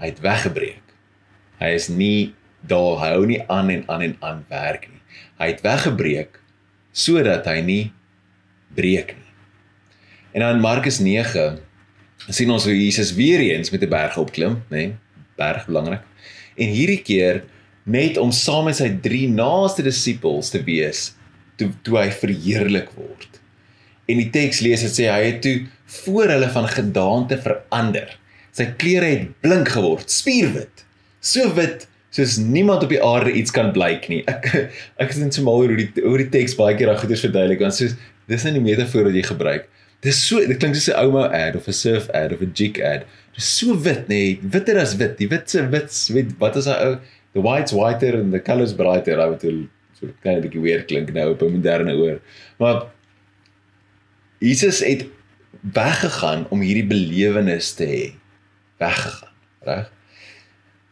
hy 0.00 0.08
het 0.08 0.20
weggebreek. 0.24 0.94
Hy 1.60 1.70
is 1.76 1.88
nie 1.92 2.32
daar 2.68 3.00
hou 3.02 3.26
nie 3.28 3.42
aan 3.52 3.68
en 3.74 3.84
aan 3.92 4.04
en 4.06 4.16
aan 4.24 4.44
werk 4.48 4.88
nie. 4.88 5.02
Hy 5.40 5.52
het 5.52 5.60
weggebreek 5.64 6.40
sodat 6.96 7.46
hy 7.48 7.60
nie 7.64 7.82
breek 8.74 9.12
nie. 9.16 9.32
En 10.32 10.44
dan 10.44 10.64
Markus 10.64 11.00
9 11.04 11.58
sien 12.28 12.50
ons 12.50 12.64
hoe 12.64 12.76
Jesus 12.76 13.12
weer 13.16 13.40
eens 13.40 13.70
met 13.70 13.82
'n 13.82 13.88
berg 13.88 14.16
opklim, 14.16 14.62
nê? 14.70 14.76
Nee, 14.76 14.96
berg 15.38 15.66
belangrik. 15.70 16.04
En 16.58 16.74
hierdie 16.74 17.02
keer 17.06 17.42
net 17.88 18.18
om 18.20 18.32
saam 18.34 18.68
met 18.68 18.78
sy 18.78 18.90
drie 19.02 19.26
naaste 19.32 19.84
disippels 19.86 20.52
te 20.52 20.60
wees 20.66 21.12
toe 21.58 21.70
toe 21.86 21.98
hy 21.98 22.08
verheerlik 22.14 22.90
word. 22.98 23.40
En 24.08 24.20
die 24.20 24.30
teks 24.32 24.62
lees 24.64 24.84
dit 24.86 24.94
sê 24.94 25.08
hy 25.10 25.20
het 25.24 25.42
toe 25.44 25.56
voor 26.02 26.34
hulle 26.34 26.48
van 26.54 26.68
gedaante 26.70 27.38
verander. 27.44 28.12
Sy 28.56 28.70
klere 28.80 29.10
het 29.12 29.30
blink 29.44 29.70
geword, 29.74 30.10
spierwit. 30.12 30.84
So 31.20 31.50
wit 31.56 31.86
soos 32.14 32.38
niemand 32.40 32.86
op 32.86 32.92
die 32.92 33.02
aarde 33.04 33.34
iets 33.36 33.52
kan 33.54 33.72
blyk 33.74 34.08
nie. 34.12 34.22
Ek 34.30 34.48
ek 35.02 35.12
is 35.12 35.20
net 35.20 35.36
so 35.36 35.44
mal 35.46 35.60
oor 35.60 35.74
die 35.76 35.90
oor 36.04 36.20
die 36.22 36.30
teks 36.32 36.56
baie 36.58 36.76
keer 36.78 36.90
daai 36.90 37.00
goeders 37.02 37.24
verduidelik 37.26 37.64
want 37.64 37.76
soos 37.76 37.96
dis 38.28 38.44
net 38.46 38.56
die 38.56 38.64
metafoor 38.64 39.08
wat 39.08 39.16
jy 39.16 39.24
gebruik. 39.28 39.68
Dis 40.06 40.18
so 40.28 40.38
dit 40.38 40.58
klink 40.58 40.76
soos 40.78 40.90
'n 40.92 40.98
ouma 41.04 41.28
ad 41.34 41.56
of 41.56 41.68
'n 41.68 41.72
surf 41.72 42.08
ad 42.14 42.32
of 42.32 42.42
'n 42.42 42.52
jig 42.54 42.80
ad. 42.80 43.06
Dis 43.34 43.48
so 43.58 43.74
wit 43.74 44.08
nê, 44.08 44.08
nee, 44.08 44.38
witter 44.42 44.78
as 44.78 44.96
wit. 44.96 45.18
Die 45.18 45.28
wit 45.28 45.50
se 45.50 45.66
wit, 45.68 45.90
wit 46.14 46.30
wat 46.38 46.56
is 46.56 46.64
daai 46.70 46.84
ou 46.86 46.94
the 47.34 47.40
white's 47.40 47.72
whiter 47.72 48.14
and 48.20 48.32
the 48.32 48.40
color's 48.40 48.72
brighter. 48.72 49.20
I 49.20 49.26
would 49.26 49.40
tell 49.40 49.66
so 49.98 50.06
'n 50.06 50.42
bietjie 50.42 50.62
weer 50.62 50.84
klink 50.84 51.12
nou 51.12 51.32
op 51.32 51.42
'n 51.42 51.52
moderne 51.52 51.94
oor. 51.94 52.20
Maar 52.58 52.86
Jesus 54.38 54.80
het 54.84 55.06
weggegaan 55.60 56.46
om 56.50 56.60
hierdie 56.60 56.86
belewenis 56.86 57.72
te 57.74 57.84
hê. 57.84 58.04
Weggegaan, 58.78 59.34
reg? 59.60 59.90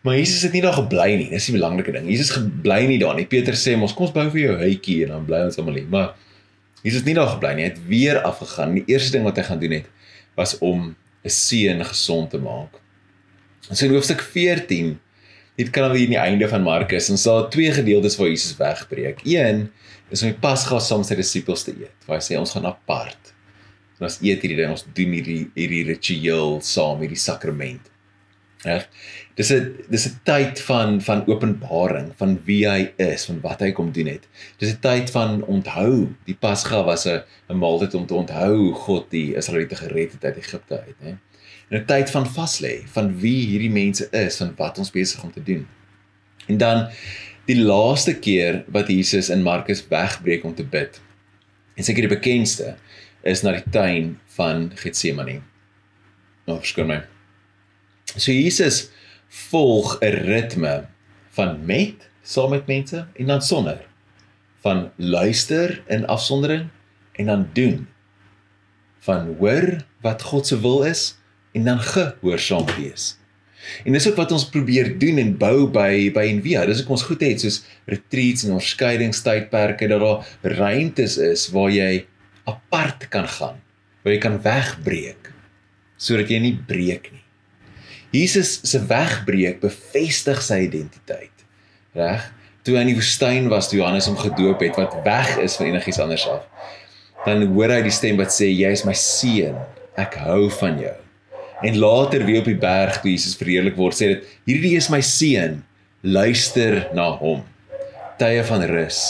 Maar 0.07 0.17
Jesus 0.17 0.43
het 0.43 0.53
nie 0.53 0.63
daar 0.63 0.77
gebly 0.79 1.15
nie. 1.19 1.31
Dis 1.31 1.49
die 1.51 1.57
belangrike 1.57 1.93
ding. 1.93 2.07
Jesus 2.07 2.31
gebly 2.31 2.85
nie 2.87 2.99
daar 2.99 3.17
nie. 3.19 3.27
Petrus 3.27 3.65
sê 3.67 3.75
ons 3.75 3.95
kom 3.95 4.07
ons 4.07 4.15
bou 4.15 4.27
vir 4.31 4.41
jou 4.41 4.55
huitjie 4.61 5.01
en 5.07 5.17
dan 5.17 5.25
bly 5.27 5.41
ons 5.49 5.59
almal 5.59 5.81
hier. 5.81 5.89
Maar 5.91 6.13
Jesus 6.87 7.03
het 7.03 7.09
nie 7.11 7.17
daar 7.19 7.33
gebly 7.35 7.51
nie. 7.57 7.65
Hy 7.67 7.71
het 7.73 7.81
weer 7.91 8.21
afgegaan. 8.23 8.77
Die 8.79 8.87
eerste 8.87 9.17
ding 9.17 9.27
wat 9.27 9.41
hy 9.41 9.47
gaan 9.49 9.63
doen 9.63 9.75
het 9.81 9.91
was 10.39 10.55
om 10.63 10.95
'n 11.25 11.33
seun 11.33 11.83
gesond 11.85 12.31
te 12.31 12.39
maak. 12.39 12.79
En 13.69 13.77
so 13.77 13.87
in 13.87 13.95
hoofstuk 13.97 14.21
14 14.23 14.99
Dit 15.57 15.73
kan 15.73 15.87
alweer 15.87 16.05
in 16.05 16.13
die 16.13 16.21
einde 16.21 16.49
van 16.53 16.65
Markus 16.65 17.09
en 17.09 17.17
sal 17.17 17.47
twee 17.49 17.73
gedeeltes 17.73 18.19
waar 18.21 18.29
Jesus 18.29 18.59
wegbreek. 18.59 19.23
Een 19.25 19.71
is 20.13 20.23
om 20.23 20.29
die 20.29 20.41
Pasga 20.41 20.79
saam 20.85 21.01
met 21.01 21.09
sy 21.09 21.17
disippels 21.17 21.65
te 21.65 21.73
eet. 21.73 21.95
Waar 22.05 22.21
hy 22.21 22.25
sê 22.27 22.37
ons 22.37 22.53
gaan 22.53 22.69
apart. 22.69 23.33
Ons 23.97 24.19
eet 24.21 24.45
hierdie 24.45 24.59
ding, 24.59 24.75
ons 24.75 24.85
doen 24.85 25.15
hierdie 25.17 25.47
hierdie 25.57 25.87
ritueel 25.89 26.59
saam, 26.61 27.01
hierdie 27.01 27.21
sakrament. 27.21 27.89
Reg? 28.67 28.85
Dis 29.37 29.53
'n 29.53 29.85
dis 29.93 30.07
'n 30.09 30.21
tyd 30.25 30.61
van 30.61 31.01
van 31.01 31.27
openbaring 31.27 32.13
van 32.17 32.41
wie 32.45 32.65
hy 32.69 32.93
is, 32.97 33.27
van 33.29 33.41
wat 33.41 33.61
hy 33.61 33.73
kom 33.73 33.93
doen 33.93 34.07
het. 34.07 34.25
Dis 34.59 34.73
'n 34.73 34.81
tyd 34.81 35.11
van 35.11 35.45
onthou. 35.45 36.09
Die 36.25 36.37
Pasga 36.41 36.85
was 36.85 37.07
'n 37.07 37.23
'n 37.49 37.59
maaltyd 37.59 37.95
om 37.95 38.07
te 38.07 38.15
onthou 38.15 38.57
hoe 38.57 38.75
God 38.75 39.11
die 39.11 39.37
Israeliete 39.37 39.77
gered 39.77 40.13
het 40.13 40.25
uit 40.25 40.37
Egipte 40.37 40.81
uit, 40.81 40.97
hè 40.99 41.15
in 41.69 41.79
'n 41.79 41.85
tyd 41.85 42.11
van 42.11 42.27
vas 42.27 42.61
lê 42.61 42.87
van 42.87 43.19
wie 43.19 43.47
hierdie 43.47 43.71
mense 43.71 44.09
is 44.11 44.41
en 44.41 44.55
wat 44.57 44.79
ons 44.79 44.91
besig 44.91 45.23
om 45.23 45.33
te 45.33 45.43
doen. 45.43 45.67
En 46.47 46.57
dan 46.57 46.89
die 47.45 47.59
laaste 47.59 48.19
keer 48.19 48.65
wat 48.67 48.89
Jesus 48.89 49.29
in 49.29 49.43
Markus 49.43 49.89
wegbreek 49.89 50.45
om 50.45 50.55
te 50.55 50.65
bid. 50.65 51.01
En 51.75 51.85
seker 51.85 52.09
die 52.09 52.17
bekendste 52.17 52.77
is 53.23 53.43
na 53.43 53.53
die 53.53 53.71
tuin 53.71 54.19
van 54.27 54.71
Getsemane. 54.75 55.41
Nou 56.47 56.59
verskoon 56.59 56.87
my. 56.87 57.03
So 58.17 58.33
Jesus 58.33 58.91
volg 59.29 59.99
'n 60.01 60.15
ritme 60.27 60.87
van 61.31 61.65
met 61.65 62.11
saam 62.23 62.51
met 62.51 62.67
mense 62.67 63.07
en 63.15 63.27
dan 63.27 63.43
sonder. 63.43 63.87
Van 64.61 64.91
luister 64.97 65.83
in 65.87 66.07
afsondering 66.07 66.69
en 67.13 67.27
dan 67.27 67.49
doen. 67.53 67.89
Van 68.99 69.37
hoor 69.39 69.85
wat 70.01 70.23
God 70.23 70.47
se 70.47 70.61
wil 70.61 70.83
is 70.83 71.19
en 71.53 71.65
dan 71.65 71.81
gehoorsaam 71.81 72.67
wees. 72.77 73.19
En 73.85 73.93
dis 73.93 74.09
ook 74.09 74.19
wat 74.19 74.33
ons 74.33 74.49
probeer 74.49 74.99
doen 74.99 75.19
en 75.19 75.37
bou 75.39 75.67
by 75.71 76.11
by 76.15 76.27
Envia. 76.31 76.65
Dis 76.67 76.83
ook 76.85 76.93
ons 76.97 77.07
goed 77.09 77.23
het 77.25 77.43
soos 77.43 77.63
retreats 77.91 78.45
en 78.45 78.57
onderskeidingstydperke 78.57 79.89
dat 79.91 80.01
daar 80.01 80.27
ruimtes 80.59 81.19
is 81.19 81.49
waar 81.55 81.71
jy 81.71 82.07
apart 82.47 83.09
kan 83.09 83.29
gaan, 83.29 83.63
waar 84.03 84.15
jy 84.15 84.21
kan 84.23 84.43
wegbreek 84.43 85.33
sodat 85.97 86.29
jy 86.29 86.39
nie 86.39 86.57
breek 86.69 87.09
nie. 87.13 87.26
Jesus 88.15 88.61
se 88.67 88.81
wegbreek 88.87 89.61
bevestig 89.63 90.43
sy 90.45 90.63
identiteit. 90.67 91.45
Reg? 91.97 92.27
Toe 92.67 92.75
hy 92.75 92.83
in 92.83 92.91
die 92.91 92.99
woestyn 92.99 93.49
was, 93.51 93.69
toe 93.71 93.79
Johannes 93.81 94.09
hom 94.11 94.19
gedoop 94.19 94.63
het 94.65 94.79
wat 94.79 94.95
weg 95.07 95.37
is 95.43 95.55
van 95.59 95.71
enigiets 95.71 96.01
anders 96.03 96.27
af. 96.31 96.47
Dan 97.27 97.45
hoor 97.55 97.73
hy 97.75 97.81
die 97.87 97.95
stem 97.95 98.19
wat 98.21 98.35
sê 98.35 98.49
jy 98.51 98.73
is 98.75 98.85
my 98.87 98.95
seun, 98.99 99.59
ek 99.99 100.19
hou 100.27 100.47
van 100.59 100.81
jou. 100.83 100.97
En 101.67 101.79
later 101.81 102.25
weer 102.27 102.43
op 102.43 102.51
die 102.51 102.59
berg 102.61 102.99
toe 103.01 103.13
Jesus 103.13 103.39
verheerlik 103.39 103.79
word, 103.79 103.97
sê 103.97 104.11
dit 104.13 104.27
hierdie 104.51 104.75
is 104.79 104.91
my 104.93 105.01
seun, 105.05 105.63
luister 106.03 106.85
na 106.95 107.09
hom. 107.21 107.45
Tye 108.21 108.43
van 108.49 108.67
rus, 108.69 109.01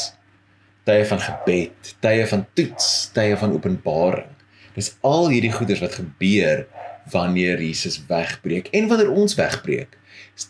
tye 0.86 1.04
van 1.08 1.20
gebed, 1.22 1.92
tye 2.04 2.24
van 2.30 2.44
toets, 2.58 2.88
tye 3.16 3.36
van 3.40 3.56
openbaring. 3.56 4.30
Dis 4.76 4.92
al 5.06 5.30
hierdie 5.32 5.54
goeders 5.54 5.80
wat 5.80 5.96
gebeur 5.98 6.66
wanneer 7.10 7.62
Jesus 7.62 8.00
wegbreek 8.08 8.68
en 8.74 8.88
wanneer 8.90 9.10
ons 9.10 9.34
wegbreek. 9.38 9.98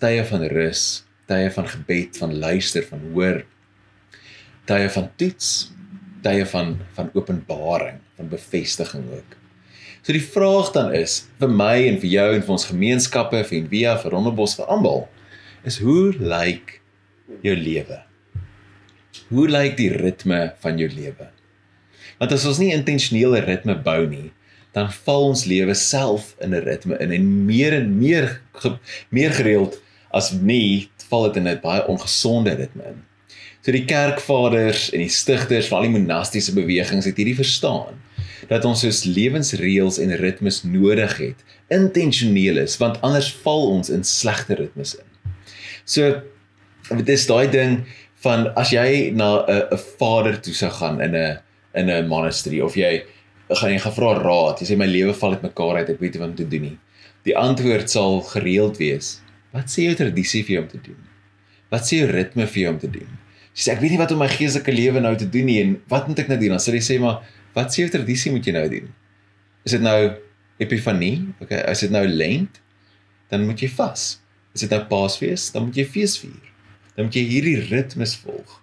Tye 0.01 0.25
van 0.25 0.47
rus, 0.51 0.83
tye 1.31 1.51
van 1.53 1.69
gebed, 1.69 2.17
van 2.19 2.39
luister, 2.39 2.85
van 2.87 3.03
hoor. 3.13 3.43
Tye 4.67 4.89
van 4.91 5.11
toets, 5.17 5.51
tye 6.25 6.47
van 6.47 6.77
van 6.97 7.11
openbaring, 7.15 8.01
van 8.17 8.29
bevestiging 8.29 9.05
ook. 9.15 9.37
So 10.07 10.15
die 10.15 10.23
vraag 10.23 10.71
dan 10.75 10.93
is 10.95 11.25
vir 11.41 11.51
my 11.51 11.75
en 11.89 12.01
vir 12.03 12.11
jou 12.13 12.27
en 12.35 12.43
vir 12.43 12.55
ons 12.55 12.69
gemeenskappe, 12.71 13.43
vir 13.49 13.59
Envia, 13.59 13.97
vir 13.99 14.15
Rondebos, 14.15 14.55
vir 14.59 14.69
almal, 14.71 15.09
is 15.67 15.81
hoe 15.83 16.13
lyk 16.15 16.77
jou 17.43 17.55
lewe? 17.59 17.99
Hoe 19.33 19.49
lyk 19.51 19.75
die 19.81 19.91
ritme 19.91 20.53
van 20.63 20.79
jou 20.79 20.87
lewe? 20.93 21.27
Want 22.21 22.33
as 22.33 22.47
ons 22.49 22.61
nie 22.63 22.71
intentionele 22.71 23.43
ritme 23.45 23.75
bou 23.83 24.05
nie, 24.07 24.31
dan 24.77 24.93
val 24.93 25.31
ons 25.31 25.47
lewe 25.49 25.75
self 25.75 26.35
in 26.45 26.53
'n 26.55 26.65
ritme 26.65 26.99
in 27.01 27.13
en 27.17 27.29
meer 27.49 27.73
en 27.73 27.99
meer 27.99 28.41
meer 29.09 29.33
gereeld 29.33 29.81
as 30.13 30.33
nie 30.33 30.91
val 31.09 31.29
dit 31.29 31.37
in 31.41 31.49
'n 31.49 31.61
baie 31.63 31.87
ongesonde 31.89 32.55
ritme 32.55 32.85
in. 32.93 32.99
So 33.63 33.73
die 33.73 33.85
kerkvaders 33.85 34.91
en 34.93 35.01
die 35.03 35.11
stigters 35.11 35.69
van 35.69 35.79
al 35.79 35.89
die 35.89 35.99
monastiese 35.99 36.53
bewegings 36.55 37.09
het 37.09 37.17
hierdie 37.17 37.39
verstaan 37.39 37.97
dat 38.49 38.65
ons 38.65 38.81
soos 38.81 39.05
lewensreëls 39.05 39.99
en 39.99 40.15
ritmes 40.21 40.63
nodig 40.63 41.17
het, 41.19 41.41
intentioneel 41.69 42.61
is, 42.63 42.77
want 42.79 43.01
anders 43.03 43.33
val 43.43 43.67
ons 43.71 43.91
in 43.91 44.05
slegte 44.05 44.55
ritmes 44.55 44.95
in. 44.95 45.09
So 45.85 46.23
dit 46.95 47.09
is 47.09 47.27
daai 47.27 47.51
ding 47.51 47.87
van 48.23 48.55
as 48.55 48.71
jy 48.71 49.11
na 49.15 49.43
'n 49.49 49.79
vader 49.99 50.41
toe 50.41 50.55
sou 50.55 50.71
gaan 50.71 51.01
in 51.01 51.15
'n 51.17 51.39
in 51.75 51.91
'n 51.91 52.09
monastery 52.09 52.61
of 52.61 52.77
jy 52.77 53.03
gaan 53.55 53.71
jy 53.71 53.79
gevra 53.83 54.15
raad, 54.19 54.61
jy 54.61 54.67
sê 54.73 54.79
my 54.79 54.89
lewe 54.91 55.15
val 55.15 55.37
uitmekaar 55.37 55.83
uit, 55.83 55.93
ek 55.95 56.01
weet 56.03 56.17
nie 56.17 56.23
wat 56.23 56.33
om 56.33 56.39
te 56.39 56.49
doen 56.51 56.65
nie. 56.67 56.77
Die 57.27 57.37
antwoord 57.39 57.91
sal 57.91 58.21
gereeld 58.33 58.81
wees: 58.83 59.21
Wat 59.55 59.71
sê 59.71 59.87
jou 59.87 59.95
tradisie 59.99 60.43
vir 60.47 60.57
jou 60.57 60.65
om 60.65 60.69
te 60.73 60.83
doen? 60.83 60.99
Wat 61.71 61.87
sê 61.87 62.01
jou 62.03 62.11
ritme 62.11 62.47
vir 62.47 62.63
jou 62.63 62.75
om 62.75 62.83
te 62.83 62.91
doen? 62.91 63.09
Jy 63.57 63.65
sê 63.65 63.73
ek 63.73 63.81
weet 63.83 63.95
nie 63.95 64.03
wat 64.03 64.13
om 64.13 64.21
my 64.21 64.29
geestelike 64.31 64.75
lewe 64.75 65.01
nou 65.03 65.15
te 65.19 65.27
doen 65.31 65.49
nie 65.49 65.57
en 65.63 65.75
wat 65.91 66.11
moet 66.11 66.23
ek 66.23 66.31
nou 66.31 66.39
doen? 66.43 66.55
Dan 66.57 66.63
sê 66.63 66.75
jy 66.77 66.85
sê 66.85 66.99
maar 67.03 67.23
wat 67.57 67.73
sê 67.73 67.87
jou 67.87 67.93
tradisie 67.95 68.35
moet 68.35 68.47
jy 68.47 68.55
nou 68.55 68.67
doen? 68.71 68.91
Is 69.67 69.75
dit 69.75 69.83
nou 69.83 69.99
epifanie? 70.63 71.17
Okay, 71.43 71.63
as 71.67 71.83
dit 71.83 71.95
nou 71.95 72.05
lent, 72.07 72.61
dan 73.33 73.47
moet 73.49 73.63
jy 73.63 73.71
vas. 73.79 74.05
Is 74.55 74.63
dit 74.65 74.73
nou 74.73 74.83
Paasfees, 74.91 75.51
dan 75.55 75.67
moet 75.67 75.81
jy 75.81 75.87
fees 75.89 76.19
vier. 76.21 76.53
Dan 76.95 77.09
moet 77.09 77.19
jy 77.19 77.25
hierdie 77.29 77.57
ritmes 77.67 78.15
volg. 78.23 78.61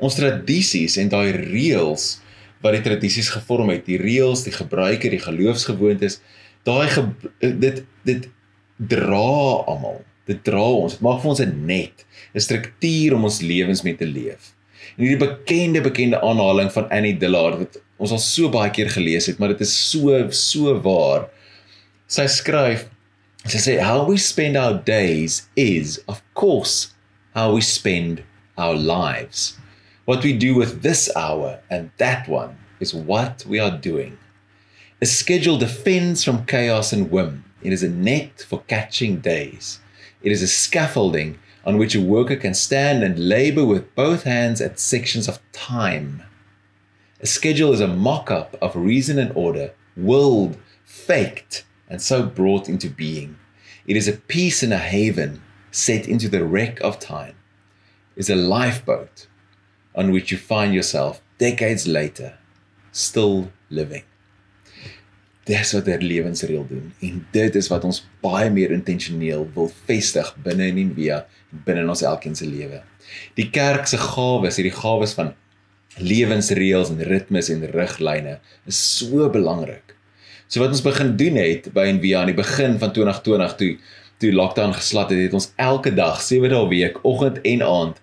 Ons 0.00 0.16
tradisies 0.16 0.96
en 1.00 1.12
daai 1.12 1.30
reëls 1.36 2.16
wat 2.60 2.76
die 2.76 2.84
tradisies 2.84 3.30
gevorm 3.32 3.72
het, 3.72 3.86
die 3.86 3.98
reëls, 4.00 4.44
die 4.44 4.54
gebruike, 4.54 5.10
die 5.12 5.22
geloofsgewoontes, 5.22 6.20
daai 6.68 6.88
ge 6.92 7.06
dit 7.40 7.82
dit 8.04 8.28
dra 8.76 9.64
almal. 9.68 10.00
Dit 10.28 10.44
dra 10.46 10.62
ons. 10.62 10.94
Dit 10.96 11.04
maak 11.04 11.20
vir 11.22 11.30
ons 11.32 11.40
'n 11.40 11.66
net, 11.66 12.06
'n 12.34 12.40
struktuur 12.40 13.14
om 13.14 13.24
ons 13.24 13.40
lewens 13.40 13.82
mee 13.82 13.96
te 13.96 14.06
leef. 14.06 14.54
En 14.96 15.04
hierdie 15.04 15.26
bekende 15.26 15.80
bekende 15.80 16.20
aanhaling 16.20 16.70
van 16.72 16.88
Annie 16.90 17.16
Dillard 17.18 17.58
wat 17.58 17.80
ons 17.98 18.12
al 18.12 18.18
so 18.18 18.48
baie 18.48 18.70
keer 18.70 18.90
gelees 18.90 19.26
het, 19.26 19.38
maar 19.38 19.48
dit 19.48 19.60
is 19.60 19.90
so 19.90 20.30
so 20.30 20.80
waar. 20.80 21.28
Sy 22.06 22.26
skryf 22.26 22.88
sy 23.46 23.58
sê 23.58 23.78
how 23.80 24.04
we 24.04 24.18
spend 24.18 24.56
our 24.56 24.76
days 24.84 25.48
is 25.56 26.00
of 26.06 26.20
course 26.34 26.92
how 27.34 27.54
we 27.54 27.60
spend 27.60 28.22
our 28.56 28.76
lives. 28.76 29.56
What 30.10 30.24
we 30.24 30.32
do 30.32 30.56
with 30.56 30.82
this 30.82 31.08
hour 31.14 31.60
and 31.70 31.92
that 31.98 32.26
one 32.28 32.58
is 32.80 32.92
what 32.92 33.46
we 33.46 33.60
are 33.60 33.78
doing. 33.78 34.18
A 35.00 35.06
schedule 35.06 35.56
defends 35.56 36.24
from 36.24 36.46
chaos 36.46 36.92
and 36.92 37.12
whim. 37.12 37.44
It 37.62 37.72
is 37.72 37.84
a 37.84 37.88
net 37.88 38.44
for 38.48 38.62
catching 38.66 39.20
days. 39.20 39.78
It 40.20 40.32
is 40.32 40.42
a 40.42 40.48
scaffolding 40.48 41.38
on 41.64 41.78
which 41.78 41.94
a 41.94 42.00
worker 42.00 42.34
can 42.34 42.54
stand 42.54 43.04
and 43.04 43.28
labor 43.28 43.64
with 43.64 43.94
both 43.94 44.24
hands 44.24 44.60
at 44.60 44.80
sections 44.80 45.28
of 45.28 45.38
time. 45.52 46.24
A 47.20 47.26
schedule 47.28 47.72
is 47.72 47.80
a 47.80 47.86
mock 47.86 48.32
up 48.32 48.56
of 48.60 48.74
reason 48.74 49.16
and 49.16 49.30
order, 49.36 49.70
willed, 49.96 50.56
faked, 50.84 51.64
and 51.88 52.02
so 52.02 52.24
brought 52.26 52.68
into 52.68 52.90
being. 52.90 53.38
It 53.86 53.96
is 53.96 54.08
a 54.08 54.18
peace 54.34 54.64
in 54.64 54.72
a 54.72 54.78
haven 54.78 55.40
set 55.70 56.08
into 56.08 56.28
the 56.28 56.44
wreck 56.44 56.80
of 56.80 56.98
time. 56.98 57.36
It 58.16 58.22
is 58.22 58.30
a 58.30 58.34
lifeboat 58.34 59.28
on 59.94 60.12
which 60.12 60.30
you 60.30 60.38
find 60.38 60.74
yourself 60.74 61.20
decades 61.38 61.86
later, 61.86 62.38
still 62.92 63.50
living. 63.68 64.04
Dis 65.44 65.72
wat 65.72 65.86
'n 65.88 66.04
lewensreël 66.04 66.66
doen 66.68 66.92
en 67.00 67.26
dit 67.30 67.54
is 67.54 67.68
wat 67.68 67.84
ons 67.84 68.06
baie 68.20 68.50
meer 68.50 68.70
intentioneel 68.70 69.48
wil 69.54 69.72
vestig 69.86 70.36
binne 70.44 70.66
in 70.66 70.78
Envia 70.78 71.26
binne 71.50 71.80
in 71.80 71.88
ons 71.88 72.02
elkeen 72.02 72.36
se 72.36 72.46
lewe. 72.46 72.82
Die 73.34 73.50
kerk 73.50 73.86
se 73.86 73.98
gawes, 73.98 74.56
hierdie 74.56 74.76
gawes 74.76 75.12
van 75.12 75.34
lewensreëls 75.98 76.90
en 76.90 77.02
ritmes 77.02 77.48
en 77.48 77.66
riglyne 77.72 78.38
is 78.66 78.98
so 78.98 79.28
belangrik. 79.28 79.96
So 80.46 80.60
wat 80.60 80.68
ons 80.68 80.82
begin 80.82 81.16
doen 81.16 81.36
het 81.36 81.72
by 81.72 81.88
Envia 81.88 82.20
aan 82.20 82.30
die 82.30 82.38
begin 82.38 82.78
van 82.78 82.92
2020 82.92 83.56
toe 83.56 83.78
toe 84.20 84.32
lockdown 84.32 84.74
geslat 84.76 85.10
het, 85.10 85.18
het 85.18 85.34
ons 85.34 85.52
elke 85.56 85.94
dag 85.94 86.20
7 86.20 86.50
dae 86.50 86.68
week, 86.68 86.98
oggend 87.08 87.40
en 87.40 87.62
aand 87.62 88.00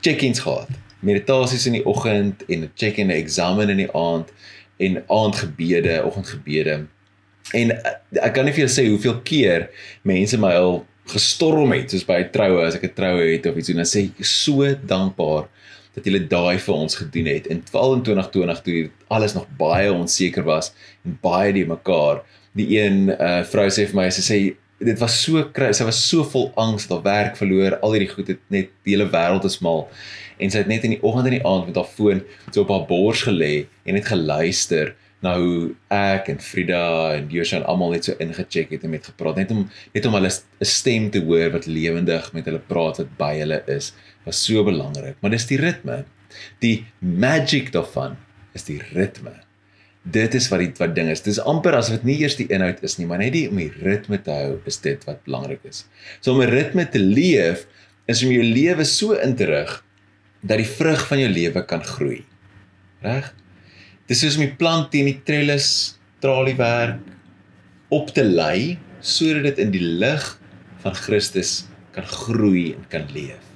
check-ins 0.00 0.40
gehad 0.40 0.70
meditasies 1.00 1.66
in 1.66 1.78
die 1.78 1.86
oggend 1.86 2.44
en 2.48 2.64
'n 2.64 2.72
check-in 2.74 3.10
eksamen 3.10 3.70
in 3.70 3.76
die 3.84 3.92
aand 3.92 4.32
en 4.76 5.02
aandgebede, 5.08 6.04
oggendgebede. 6.04 6.86
En 7.52 7.70
eh, 7.70 7.92
ek 8.22 8.32
kan 8.34 8.44
nie 8.44 8.52
vir 8.52 8.66
jou 8.66 8.72
sê 8.72 8.88
hoeveel 8.88 9.20
keer 9.22 9.68
mense 10.02 10.38
my 10.38 10.52
al 10.54 10.84
gestorm 11.06 11.72
het 11.72 11.90
soos 11.90 12.04
by 12.04 12.20
'n 12.24 12.30
troue 12.32 12.66
as 12.66 12.74
ek 12.74 12.84
'n 12.84 12.94
troue 12.94 13.32
het 13.32 13.46
of 13.46 13.56
iets 13.56 13.68
en 13.68 13.76
dan 13.76 13.84
sê 13.84 14.10
ek 14.10 14.24
so 14.24 14.74
dankbaar 14.74 15.48
dat 15.94 16.04
julle 16.04 16.26
daai 16.28 16.58
vir 16.58 16.74
ons 16.74 16.96
gedoen 16.96 17.26
het 17.26 17.46
in 17.46 17.62
2020 17.62 18.60
toe 18.62 18.90
alles 19.08 19.34
nog 19.34 19.46
baie 19.56 19.92
onseker 19.92 20.44
was 20.44 20.72
en 21.04 21.18
baie 21.22 21.52
die 21.52 21.64
mekaar. 21.64 22.22
Die 22.52 22.78
een 22.78 23.08
uh, 23.08 23.42
vrou 23.44 23.68
sê 23.70 23.86
vir 23.86 23.96
my 23.96 24.10
sy 24.10 24.24
sê 24.24 24.38
dit 24.78 24.98
was 25.00 25.16
so 25.22 25.42
sy 25.72 25.86
was 25.88 25.98
so 26.08 26.24
vol 26.32 26.50
angs 26.60 26.86
dat 26.90 27.00
haar 27.00 27.06
werk 27.06 27.40
verloor, 27.40 27.78
al 27.80 27.96
hierdie 27.96 28.12
goed 28.12 28.28
het 28.34 28.42
net 28.52 28.70
die 28.84 28.94
hele 28.94 29.08
wêreld 29.12 29.46
is 29.48 29.60
mal. 29.64 29.86
En 30.36 30.52
sy 30.52 30.60
het 30.60 30.70
net 30.70 30.84
in 30.84 30.96
die 30.96 31.02
oggend 31.02 31.30
en 31.30 31.38
die 31.38 31.46
aand 31.48 31.70
met 31.70 31.78
haar 31.80 31.88
foon 31.88 32.20
so 32.50 32.64
op 32.64 32.72
haar 32.74 32.84
bors 32.88 33.24
gelê 33.24 33.66
en 33.86 33.96
net 33.96 34.08
geluister 34.10 34.92
na 35.24 35.32
hoe 35.40 35.70
ek 35.92 36.28
en 36.28 36.42
Frida 36.44 36.82
en 37.16 37.30
Joshan 37.32 37.64
almal 37.64 37.94
net 37.96 38.04
so 38.08 38.18
ingecheck 38.20 38.74
het 38.74 38.84
en 38.84 38.92
met 38.92 39.08
gepraat. 39.08 39.40
Net 39.40 39.54
om 39.54 39.64
net 39.96 40.08
om 40.08 40.18
hulle 40.18 40.30
'n 40.30 40.68
stem 40.68 41.08
te 41.10 41.24
hoor 41.24 41.50
wat 41.56 41.66
lewendig 41.66 42.32
met 42.36 42.44
hulle 42.44 42.60
praat 42.60 43.00
wat 43.00 43.16
by 43.16 43.32
hulle 43.40 43.62
is 43.66 43.94
was 44.26 44.44
so 44.44 44.62
belangrik. 44.64 45.16
Maar 45.20 45.30
dis 45.30 45.46
die 45.46 45.60
ritme. 45.60 46.04
Die 46.60 46.84
magic 47.00 47.72
daarvan 47.72 48.16
is 48.52 48.64
die 48.64 48.82
ritme 48.92 49.45
dit 50.12 50.34
is 50.34 50.48
wat 50.48 50.60
die 50.62 50.72
wat 50.78 50.94
ding 50.94 51.08
is 51.10 51.22
dis 51.22 51.40
amper 51.42 51.74
asof 51.74 51.98
dit 51.98 52.04
nie 52.04 52.20
eers 52.22 52.36
die 52.38 52.48
inhoud 52.48 52.82
is 52.86 52.98
nie 52.98 53.06
maar 53.06 53.18
net 53.18 53.32
die 53.32 53.48
om 53.50 53.56
die 53.56 53.72
ritme 53.82 54.18
te 54.22 54.30
hou 54.30 54.60
is 54.66 54.78
dit 54.84 55.02
wat 55.08 55.24
belangrik 55.26 55.64
is 55.64 55.84
so 56.20 56.32
om 56.32 56.42
'n 56.42 56.50
ritme 56.50 56.86
te 56.86 56.98
leef 56.98 57.66
is 58.06 58.22
om 58.22 58.30
jou 58.30 58.42
lewe 58.42 58.84
so 58.86 59.18
in 59.18 59.34
te 59.36 59.48
rig 59.50 59.82
dat 60.46 60.60
die 60.62 60.68
vrug 60.68 61.02
van 61.08 61.20
jou 61.20 61.30
lewe 61.32 61.62
kan 61.66 61.82
groei. 61.84 62.22
Reg? 63.04 63.32
Dis 64.06 64.22
soos 64.22 64.38
om 64.38 64.46
die 64.46 64.56
plant 64.58 64.92
teen 64.92 65.08
die 65.10 65.20
trellis 65.26 65.98
traliewerk 66.22 67.02
op 67.94 68.12
te 68.14 68.24
lei 68.26 68.76
sodat 69.06 69.50
dit 69.50 69.64
in 69.66 69.74
die 69.74 69.82
lig 69.82 70.24
van 70.82 70.94
Christus 70.98 71.64
kan 71.94 72.06
groei 72.06 72.72
en 72.76 72.86
kan 72.92 73.06
leef. 73.14 73.55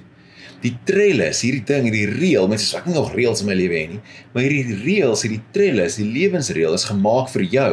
Die 0.61 0.73
trellis, 0.85 1.41
hierdie 1.41 1.65
ding, 1.65 1.87
hierdie 1.89 2.07
reël, 2.11 2.47
mense 2.47 2.67
sê 2.67 2.77
ek 2.77 2.89
het 2.89 2.95
nog 2.95 3.13
reëls 3.15 3.41
in 3.41 3.49
my 3.49 3.57
lewe 3.57 3.77
hê 3.77 3.87
nie, 3.95 4.01
maar 4.33 4.45
hierdie 4.45 4.77
reëls, 4.83 5.25
hierdie 5.25 5.41
trellis, 5.55 5.97
die 5.97 6.07
lewensreël 6.07 6.77
is 6.77 6.85
gemaak 6.89 7.31
vir 7.33 7.47
jou, 7.55 7.71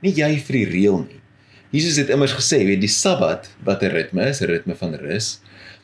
nie 0.00 0.14
jy 0.16 0.30
vir 0.46 0.58
die 0.60 0.68
reël 0.70 1.02
nie. 1.04 1.20
Jesus 1.70 2.00
het 2.00 2.10
immers 2.10 2.34
gesê, 2.34 2.64
weet 2.66 2.80
die 2.82 2.90
Sabbat 2.90 3.50
wat 3.66 3.82
'n 3.82 3.92
ritme 3.92 4.26
is, 4.28 4.40
'n 4.40 4.50
ritme 4.50 4.74
van 4.74 4.94
rus, 4.94 5.40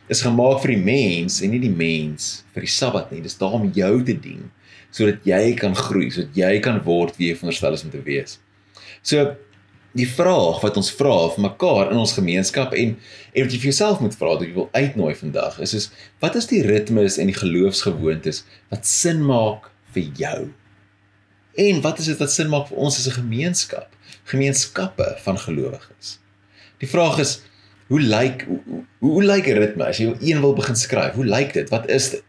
is 0.09 0.23
gemaak 0.23 0.63
vir 0.63 0.75
die 0.75 0.83
mens 0.83 1.41
en 1.43 1.51
nie 1.51 1.61
die 1.63 1.71
mens 1.73 2.45
vir 2.55 2.63
die 2.63 2.71
Sabbat 2.71 3.13
nie. 3.13 3.21
Dis 3.21 3.39
daar 3.39 3.53
om 3.59 3.71
jou 3.75 4.03
te 4.03 4.15
dien 4.15 4.51
sodat 4.97 5.27
jy 5.29 5.55
kan 5.59 5.75
groei, 5.77 6.09
sodat 6.11 6.37
jy 6.39 6.61
kan 6.65 6.79
word 6.87 7.19
wie 7.19 7.29
jy 7.29 7.37
veronderstel 7.37 7.75
is 7.77 7.85
om 7.85 7.91
te 7.93 8.01
wees. 8.07 8.39
So 9.03 9.37
die 9.97 10.09
vraag 10.09 10.61
wat 10.61 10.77
ons 10.77 10.91
vra 10.99 11.15
vir 11.33 11.43
mekaar 11.47 11.93
in 11.93 12.01
ons 12.03 12.17
gemeenskap 12.19 12.75
en 12.77 12.97
en 13.33 13.45
wat 13.45 13.55
jy 13.55 13.61
vir 13.63 13.71
jouself 13.71 14.03
moet 14.05 14.17
vra 14.19 14.35
jy 14.43 14.53
wil 14.57 14.69
uitnooi 14.77 15.15
vandag 15.15 15.59
is 15.65 15.75
is 15.79 15.89
wat 16.25 16.37
is 16.37 16.49
die 16.53 16.63
ritmes 16.67 17.17
en 17.23 17.33
die 17.33 17.39
geloofsgewoontes 17.39 18.45
wat 18.73 18.87
sin 18.87 19.25
maak 19.25 19.71
vir 19.97 20.13
jou? 20.21 20.41
En 21.57 21.81
wat 21.81 22.01
is 22.03 22.11
dit 22.13 22.21
wat 22.21 22.33
sin 22.33 22.51
maak 22.53 22.69
vir 22.69 22.79
ons 22.85 22.99
as 23.01 23.09
'n 23.09 23.19
gemeenskap? 23.23 23.89
Gemeenskappe 24.25 25.17
van 25.25 25.39
gelowiges. 25.39 26.19
Die 26.79 26.89
vraag 26.89 27.19
is 27.19 27.41
hoe 27.89 28.01
lyk 28.01 28.45
hoe, 28.49 28.61
hoe, 28.67 29.13
hoe 29.13 29.25
lyk 29.25 29.49
'n 29.49 29.59
ritme 29.59 29.85
as 29.85 29.99
jy 29.99 30.15
een 30.21 30.41
wil 30.41 30.55
begin 30.55 30.77
skryf? 30.77 31.15
Hoe 31.15 31.25
lyk 31.25 31.53
dit? 31.53 31.69
Wat 31.71 31.89
is 31.89 32.11
dit? 32.11 32.25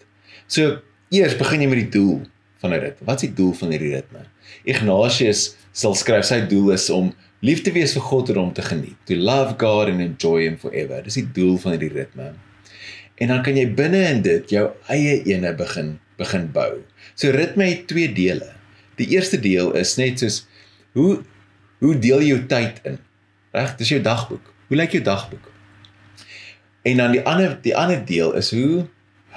So 0.48 0.80
eers 1.10 1.36
begin 1.36 1.62
jy 1.62 1.68
met 1.68 1.80
die 1.80 2.00
doel 2.00 2.22
van 2.62 2.72
'n 2.74 2.80
ritme. 2.80 3.06
Wat 3.06 3.16
is 3.16 3.30
die 3.30 3.36
doel 3.36 3.54
van 3.54 3.72
hierdie 3.72 3.94
ritme? 3.94 4.26
Ignatius 4.64 5.56
sal 5.72 5.96
skryf 5.96 6.26
sy 6.26 6.48
doel 6.48 6.72
is 6.72 6.90
om 6.90 7.14
lief 7.46 7.62
te 7.66 7.72
wees 7.76 7.94
vir 7.98 8.06
God 8.08 8.32
en 8.34 8.42
hom 8.42 8.52
te 8.56 8.66
geniet. 8.66 8.98
To 9.10 9.16
love 9.16 9.56
God 9.62 9.92
and 9.92 10.02
enjoy 10.02 10.44
him 10.48 10.58
forever. 10.62 11.04
Dis 11.06 11.20
die 11.20 11.28
doel 11.36 11.58
van 11.62 11.76
hierdie 11.76 11.94
ritme. 11.94 12.32
En 13.18 13.34
dan 13.34 13.42
kan 13.46 13.58
jy 13.58 13.66
binne 13.78 14.04
in 14.12 14.22
dit 14.26 14.54
jou 14.54 14.68
eie 14.94 15.22
ene 15.30 15.54
begin 15.58 15.98
begin 16.18 16.48
bou. 16.54 16.80
So 17.14 17.30
ritme 17.34 17.68
het 17.70 17.86
twee 17.90 18.10
dele. 18.14 18.50
Die 18.98 19.10
eerste 19.14 19.38
deel 19.42 19.70
is 19.78 19.96
net 20.00 20.24
soos 20.24 20.46
hoe 20.98 21.20
hoe 21.78 21.94
deel 22.02 22.24
jy 22.24 22.32
jou 22.32 22.40
tyd 22.50 22.80
in? 22.90 22.98
Reg, 23.54 23.76
dis 23.78 23.92
jou 23.94 24.00
dagboek. 24.02 24.42
Hoe 24.70 24.78
lyk 24.80 24.96
jou 24.98 25.04
dagboek? 25.06 25.52
En 26.90 27.04
dan 27.04 27.14
die 27.14 27.22
ander 27.22 27.54
die 27.62 27.76
ander 27.78 28.02
deel 28.06 28.34
is 28.40 28.50
hoe 28.56 28.88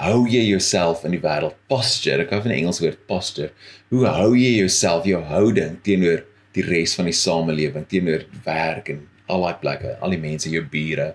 hou 0.00 0.24
jy 0.24 0.46
jouself 0.48 1.04
in 1.04 1.12
die 1.12 1.20
wêreld? 1.20 1.58
Posture. 1.68 2.24
Ek 2.24 2.32
hou 2.32 2.40
van 2.46 2.54
die 2.54 2.62
Engelse 2.62 2.84
woord 2.86 3.04
posture. 3.10 3.52
Hoe 3.92 4.06
hou 4.08 4.32
jy 4.38 4.54
jouself, 4.62 5.04
jou 5.08 5.20
houding 5.28 5.76
teenoor 5.84 6.24
die 6.56 6.64
res 6.66 6.94
van 6.98 7.08
die 7.08 7.16
samelewing 7.16 7.86
teenoor 7.90 8.26
werk 8.44 8.90
en 8.92 9.04
al 9.30 9.46
daai 9.46 9.58
plekke, 9.62 9.96
al 10.02 10.14
die 10.14 10.22
mense, 10.22 10.50
jou 10.50 10.62
bure. 10.70 11.12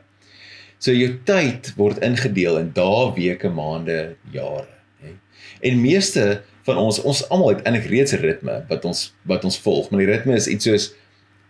So 0.79 0.93
jou 0.95 1.11
tyd 1.27 1.73
word 1.79 2.03
ingedeel 2.05 2.59
in 2.61 2.71
dae, 2.75 3.11
weke, 3.15 3.49
maande, 3.51 4.15
jare, 4.31 4.69
hè. 5.03 5.15
En 5.67 5.81
meeste 5.81 6.43
van 6.67 6.79
ons, 6.81 6.99
ons 7.03 7.23
almal 7.29 7.55
het 7.55 7.65
eintlik 7.65 7.89
reeds 7.91 8.13
'n 8.13 8.21
ritme 8.21 8.65
wat 8.69 8.85
ons 8.85 9.13
wat 9.23 9.43
ons 9.45 9.59
volg, 9.59 9.89
maar 9.89 9.99
die 9.99 10.11
ritme 10.11 10.35
is 10.35 10.47
iets 10.47 10.65
soos 10.65 10.93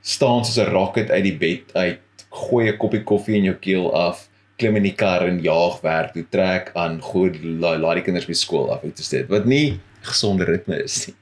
staan 0.01 0.45
soos 0.45 0.57
'n 0.57 0.71
rocket 0.71 1.11
uit 1.11 1.23
die 1.23 1.37
bed 1.37 1.73
uit, 1.73 1.99
gooi 2.29 2.69
'n 2.69 2.77
koppie 2.77 3.03
koffie 3.03 3.37
in 3.37 3.43
jou 3.43 3.55
keel 3.55 3.93
af, 3.93 4.29
klim 4.57 4.75
in 4.75 4.83
die 4.83 4.95
kar 4.95 5.27
en 5.27 5.41
jaag 5.43 5.81
werk 5.81 6.13
toe, 6.13 6.25
trek 6.29 6.71
aan, 6.75 7.01
gooi 7.01 7.31
laai 7.43 7.77
la 7.77 7.93
die 7.95 8.03
kinders 8.03 8.27
by 8.27 8.33
skool 8.33 8.71
af, 8.71 8.81
dit 8.81 8.99
is 8.99 9.09
dit. 9.09 9.27
Wat 9.29 9.45
nie 9.45 9.79
gesonde 10.01 10.45
ritme 10.45 10.83
is 10.83 11.07
nie. 11.07 11.15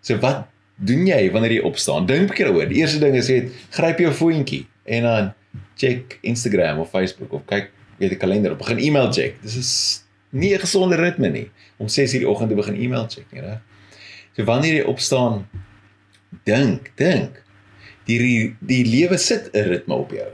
So 0.00 0.16
wat 0.22 0.46
doen 0.80 1.06
jy 1.06 1.28
wanneer 1.32 1.58
jy 1.58 1.64
opstaan? 1.68 2.06
Dink 2.06 2.22
'n 2.22 2.26
bietjie 2.30 2.46
daaroor. 2.46 2.68
Die 2.68 2.80
eerste 2.80 2.98
ding 2.98 3.16
is 3.16 3.28
jy 3.28 3.50
gryp 3.70 3.98
jou 3.98 4.12
foontjie 4.12 4.66
en 4.84 5.02
dan 5.02 5.32
check 5.76 6.18
Instagram 6.22 6.78
of 6.78 6.90
Facebook 6.90 7.32
of 7.32 7.44
kyk 7.46 7.70
weet 7.98 8.12
'n 8.12 8.18
kalender 8.18 8.52
of 8.52 8.58
begin 8.58 8.78
e-mail 8.78 9.12
check. 9.12 9.42
Dis 9.42 9.56
is 9.56 10.04
nie 10.30 10.54
'n 10.54 10.60
gesonde 10.60 10.96
ritme 10.96 11.28
nie 11.28 11.50
om 11.78 11.86
6:00 11.88 12.18
die 12.18 12.28
oggend 12.28 12.48
te 12.48 12.56
begin 12.56 12.74
e-mail 12.74 13.06
check 13.08 13.26
nie, 13.32 13.40
reg? 13.40 13.60
So 14.36 14.44
wanneer 14.44 14.74
jy 14.74 14.84
opstaan, 14.84 15.48
dink, 16.44 16.92
dink. 16.96 17.42
Die 18.06 18.56
die 18.60 18.84
lewe 18.84 19.18
sit 19.18 19.50
'n 19.52 19.68
ritme 19.68 19.94
op 19.94 20.10
jou. 20.10 20.32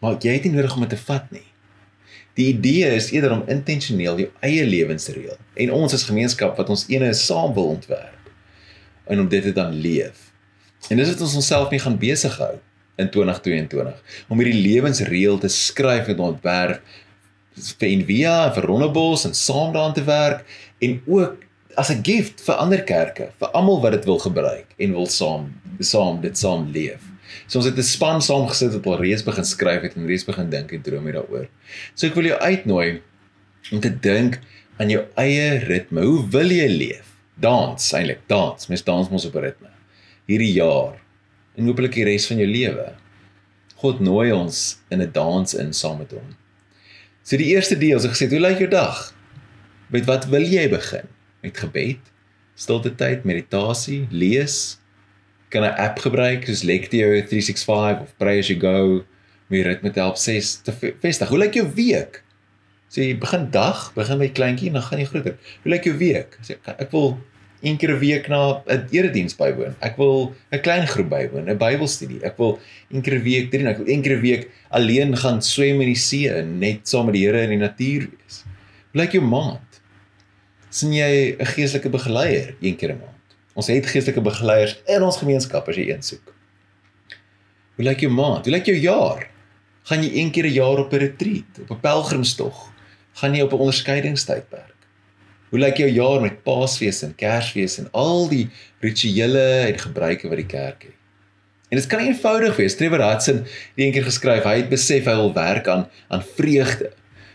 Maar 0.00 0.16
jy 0.20 0.32
het 0.32 0.44
nie 0.44 0.52
nodig 0.52 0.74
om 0.74 0.80
dit 0.80 0.90
te 0.90 0.96
vat 0.96 1.30
nie. 1.30 1.52
Die 2.34 2.52
idee 2.52 2.94
is 2.94 3.10
eerder 3.10 3.32
om 3.32 3.48
intentioneel 3.48 4.18
jou 4.18 4.30
eie 4.40 4.64
lewensreël 4.64 5.38
en 5.54 5.72
ons 5.72 5.94
as 5.94 6.04
gemeenskap 6.04 6.56
wat 6.56 6.68
ons 6.68 6.84
ene 6.88 7.12
saam 7.14 7.54
wil 7.54 7.68
ontwerp 7.68 8.15
en 9.06 9.20
om 9.20 9.28
dit 9.28 9.42
te 9.42 9.52
dan 9.52 9.74
leef. 9.74 10.32
En 10.90 10.96
dis 10.96 11.08
wat 11.08 11.20
ons 11.20 11.34
onsself 11.34 11.70
mee 11.70 11.82
gaan 11.82 11.98
besig 11.98 12.36
hou 12.38 12.54
in 12.96 13.10
2022 13.12 14.28
om 14.28 14.40
hierdie 14.40 14.60
lewensreël 14.60 15.38
te 15.38 15.50
skryf 15.52 16.08
en 16.12 16.22
ontwerp 16.30 16.94
vir 17.56 17.88
Envia 17.88 18.36
en 18.46 18.54
vir 18.56 18.68
Ronnebos 18.68 19.24
en 19.28 19.34
saam 19.36 19.72
daaraan 19.74 19.96
te 19.96 20.04
werk 20.04 20.44
en 20.84 21.00
ook 21.06 21.42
as 21.76 21.90
'n 21.90 22.02
gift 22.02 22.40
vir 22.40 22.54
ander 22.54 22.82
kerke, 22.82 23.30
vir 23.38 23.48
almal 23.48 23.80
wat 23.80 23.92
dit 23.92 24.04
wil 24.04 24.18
gebruik 24.18 24.66
en 24.78 24.92
wil 24.92 25.06
saam 25.06 25.52
saam 25.80 26.20
dit 26.20 26.38
saam 26.38 26.70
leef. 26.72 27.02
So 27.46 27.58
ons 27.58 27.66
het 27.66 27.78
'n 27.78 27.82
span 27.82 28.22
saamgesit 28.22 28.72
wat 28.72 28.86
al 28.86 29.00
reeds 29.00 29.22
begin 29.22 29.44
skryf 29.44 29.82
het 29.82 29.96
en 29.96 30.06
reeds 30.06 30.24
begin 30.24 30.50
dink 30.50 30.72
en 30.72 30.82
droom 30.82 31.04
daaroor. 31.04 31.48
So 31.94 32.06
ek 32.06 32.14
wil 32.14 32.24
jou 32.24 32.38
uitnooi 32.38 33.02
om 33.72 33.80
te 33.80 33.90
dink 34.00 34.40
aan 34.78 34.90
jou 34.90 35.04
eie 35.16 35.58
ritme. 35.58 36.00
Hoe 36.00 36.28
wil 36.30 36.50
jy 36.50 36.68
leef? 36.68 37.15
Dans 37.40 37.92
eintlik 37.92 38.24
dans. 38.26 38.68
Mens 38.68 38.84
dans 38.84 39.10
mos 39.10 39.26
op 39.28 39.34
ritme. 39.34 39.70
Hierdie 40.26 40.52
jaar. 40.56 40.96
En 41.56 41.68
hopelik 41.68 41.96
die 41.96 42.06
res 42.08 42.26
van 42.28 42.40
jou 42.40 42.48
lewe. 42.48 42.88
God 43.80 44.00
nooi 44.00 44.32
ons 44.32 44.78
in 44.90 45.02
'n 45.02 45.12
dans 45.12 45.54
in 45.54 45.72
saam 45.72 45.98
met 45.98 46.12
hom. 46.12 46.36
So 47.22 47.36
die 47.36 47.52
eerste 47.52 47.76
deel 47.78 48.00
so 48.00 48.08
gesê 48.08 48.28
hoe 48.28 48.40
lyk 48.40 48.58
jou 48.58 48.70
dag? 48.70 49.14
Met 49.88 50.04
wat 50.06 50.26
wil 50.26 50.42
jy 50.42 50.68
begin? 50.68 51.08
Met 51.42 51.56
gebed 51.56 52.00
stilte 52.54 52.94
tyd 52.94 53.24
meditasie 53.24 54.08
lees? 54.10 54.78
Kan 55.48 55.62
'n 55.62 55.76
app 55.76 55.98
gebruik 55.98 56.46
soos 56.46 56.62
Lectio 56.62 57.06
365 57.20 58.00
of 58.00 58.16
Pray 58.18 58.38
as 58.38 58.48
you 58.48 58.60
go? 58.60 59.04
Om 59.48 59.56
jou 59.56 59.62
ritme 59.62 59.90
te 59.90 60.00
help. 60.00 60.16
Ses 60.16 60.56
te 60.56 60.72
vestig. 60.72 61.28
Hoe 61.28 61.38
lyk 61.38 61.54
jou 61.54 61.68
week 61.74 62.22
So 62.88 63.02
jy 63.02 63.16
begin 63.18 63.48
dag, 63.50 63.90
begin 63.94 64.18
met 64.18 64.32
kleintjie 64.32 64.68
en 64.70 64.78
dan 64.78 64.84
gaan 64.86 65.00
jy 65.02 65.06
groter. 65.10 65.38
Hoe 65.62 65.72
lyk 65.72 65.88
jou 65.88 65.96
week? 65.98 66.38
Sê 66.46 66.54
ek, 66.54 66.76
ek 66.86 66.92
wil 66.94 67.16
een 67.66 67.78
keer 67.80 67.92
'n 67.94 67.98
week 67.98 68.28
na 68.28 68.62
'n 68.66 68.86
erediens 68.90 69.34
bywoon. 69.34 69.74
Ek 69.80 69.96
wil 69.96 70.34
'n 70.52 70.60
klein 70.60 70.86
groep 70.86 71.08
bywoon, 71.08 71.50
'n 71.50 71.58
Bybelstudie. 71.58 72.22
Ek 72.22 72.36
wil 72.38 72.60
een 72.90 73.02
keer 73.02 73.14
'n 73.18 73.22
week 73.22 73.50
drie, 73.50 73.66
ek 73.66 73.78
wil 73.78 73.88
een 73.88 74.02
keer 74.02 74.16
'n 74.16 74.20
week 74.20 74.50
alleen 74.70 75.16
gaan 75.16 75.42
swem 75.42 75.80
in 75.80 75.88
die 75.88 75.96
see 75.96 76.28
en 76.30 76.58
net 76.58 76.88
saam 76.88 77.06
met 77.06 77.14
die 77.14 77.26
Here 77.26 77.42
in 77.42 77.50
die 77.50 77.58
natuur 77.58 78.08
wees. 78.10 78.44
Hoe 78.92 79.02
lyk 79.02 79.12
jou 79.12 79.24
maand? 79.24 79.80
Sien 80.70 80.92
jy 80.92 81.36
'n 81.38 81.46
geestelike 81.46 81.90
begeleier 81.90 82.54
een 82.60 82.76
keer 82.76 82.92
'n 82.92 83.00
maand? 83.00 83.36
Ons 83.54 83.66
het 83.66 83.86
geestelike 83.86 84.20
begeleiers 84.20 84.76
in 84.86 85.02
ons 85.02 85.16
gemeenskap 85.16 85.68
as 85.68 85.76
jy 85.76 85.90
een 85.90 86.02
soek. 86.02 86.34
Hoe 87.76 87.84
lyk 87.84 88.00
jou 88.00 88.12
maand? 88.12 88.44
Hoe 88.44 88.54
lyk 88.54 88.66
jou 88.66 88.76
jaar? 88.76 89.28
Gaan 89.82 90.02
jy 90.02 90.10
een 90.12 90.30
keer 90.30 90.44
'n 90.44 90.52
jaar 90.52 90.78
op 90.78 90.92
'n 90.92 90.98
retreat, 90.98 91.60
op 91.60 91.70
'n 91.70 91.80
pelgrimstog? 91.80 92.75
Gaan 93.16 93.34
jy 93.34 93.44
op 93.44 93.52
'n 93.52 93.62
onderskeidingstydperk. 93.64 94.74
Hoe 95.50 95.58
lyk 95.58 95.76
jou 95.76 95.88
jaar 95.90 96.20
met 96.20 96.42
Paasfees 96.42 97.02
en 97.02 97.14
Kersfees 97.14 97.78
en 97.78 97.88
al 97.92 98.28
die 98.28 98.48
rituele 98.82 99.70
en 99.70 99.78
gebruike 99.78 100.28
wat 100.28 100.36
die 100.36 100.46
kerk 100.46 100.82
het? 100.82 100.96
En 101.70 101.78
dit 101.78 101.86
kan 101.86 102.00
eenvoudig 102.00 102.56
wees. 102.56 102.76
Trevor 102.76 103.02
Hudson 103.02 103.42
het 103.42 103.80
eendag 103.80 104.04
geskryf, 104.04 104.44
hy 104.44 104.56
het 104.60 104.68
besef 104.70 105.08
hy 105.08 105.14
wil 105.18 105.32
werk 105.34 105.68
aan 105.68 105.86
aan 106.08 106.22
vreugde. 106.36 106.92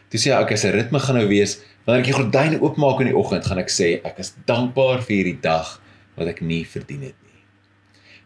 Toe 0.10 0.20
sê 0.20 0.32
hy, 0.32 0.42
"Oké, 0.44 0.56
sy 0.58 0.70
ritme 0.70 1.00
gaan 1.00 1.16
nou 1.16 1.28
wees 1.28 1.60
wanneer 1.86 2.04
ek 2.04 2.12
die 2.12 2.20
gordyne 2.20 2.62
oopmaak 2.62 3.00
in 3.00 3.08
die 3.08 3.16
oggend, 3.16 3.46
gaan 3.46 3.58
ek 3.58 3.70
sê 3.70 4.06
ek 4.06 4.20
is 4.20 4.34
dankbaar 4.46 5.02
vir 5.02 5.16
hierdie 5.16 5.42
dag 5.42 5.82
wat 6.16 6.28
ek 6.28 6.42
nie 6.42 6.66
verdien 6.66 7.02
het 7.02 7.16
nie." 7.26 7.42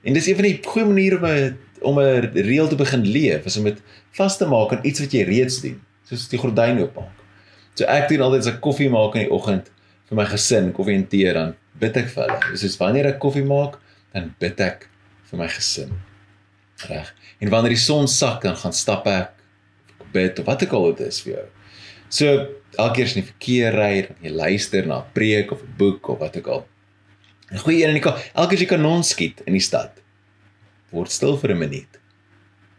En 0.04 0.14
dis 0.14 0.28
een 0.28 0.36
van 0.36 0.44
die 0.44 0.60
goeie 0.64 0.86
maniere 0.86 1.18
om 1.18 1.26
'n 1.26 1.58
om 1.82 2.00
'n 2.00 2.32
reël 2.34 2.68
te 2.68 2.76
begin 2.76 3.02
leef, 3.02 3.46
is 3.46 3.58
om 3.58 3.64
dit 3.64 3.82
vas 4.12 4.38
te 4.38 4.46
maak 4.46 4.72
aan 4.72 4.86
iets 4.86 5.00
wat 5.00 5.12
jy 5.12 5.24
reeds 5.24 5.62
doen, 5.62 5.82
soos 6.04 6.28
die 6.28 6.40
gordyne 6.40 6.82
oopmaak. 6.82 7.25
So 7.76 7.88
ek 7.92 8.10
doen 8.10 8.24
altyd 8.26 8.46
as 8.46 8.52
ek 8.54 8.62
koffie 8.64 8.90
maak 8.92 9.16
in 9.16 9.26
die 9.26 9.34
oggend 9.36 9.72
vir 10.10 10.20
my 10.20 10.26
gesin, 10.30 10.72
koffie 10.76 10.96
en 10.96 11.08
tee 11.12 11.32
dan 11.36 11.56
bid 11.80 11.98
ek 12.00 12.12
vir 12.14 12.24
hulle. 12.24 12.58
Soos 12.62 12.78
wanneer 12.80 13.10
ek 13.12 13.20
koffie 13.24 13.46
maak, 13.48 13.80
dan 14.16 14.32
bid 14.40 14.62
ek 14.64 14.88
vir 15.30 15.42
my 15.42 15.48
gesin. 15.52 15.92
Reg. 16.88 17.12
En 17.44 17.52
wanneer 17.52 17.76
die 17.76 17.82
son 17.82 18.08
sak 18.12 18.44
dan 18.44 18.56
gaan 18.60 18.76
stap 18.76 19.08
ek 19.12 19.34
bid 20.16 20.40
of 20.40 20.48
wat 20.48 20.64
ek 20.64 20.76
al 20.76 20.94
dit 20.94 21.08
is 21.10 21.20
vir 21.26 21.34
jou. 21.34 21.46
So 22.16 22.32
elke 22.78 23.00
keer 23.00 23.10
as 23.10 23.16
jy 23.16 23.20
in 23.20 23.26
die 23.26 23.32
verkeer 23.32 23.76
ry, 23.76 23.92
dan 24.08 24.24
jy 24.24 24.32
luister 24.32 24.88
na 24.88 25.02
'n 25.02 25.12
preek 25.14 25.52
of 25.52 25.64
'n 25.64 25.76
boek 25.78 26.10
of 26.10 26.20
wat 26.20 26.38
ook 26.38 26.48
al. 26.48 26.66
'n 27.52 27.60
Goeie 27.60 27.84
een 27.84 27.96
in 27.96 28.02
die 28.02 28.04
elke 28.04 28.50
keer 28.50 28.60
as 28.60 28.62
jy 28.62 28.72
kanon 28.72 29.04
skiet 29.04 29.42
in 29.46 29.54
die 29.54 29.64
stad, 29.64 30.00
word 30.92 31.12
stil 31.12 31.38
vir 31.38 31.52
'n 31.52 31.60
minuut. 31.60 32.00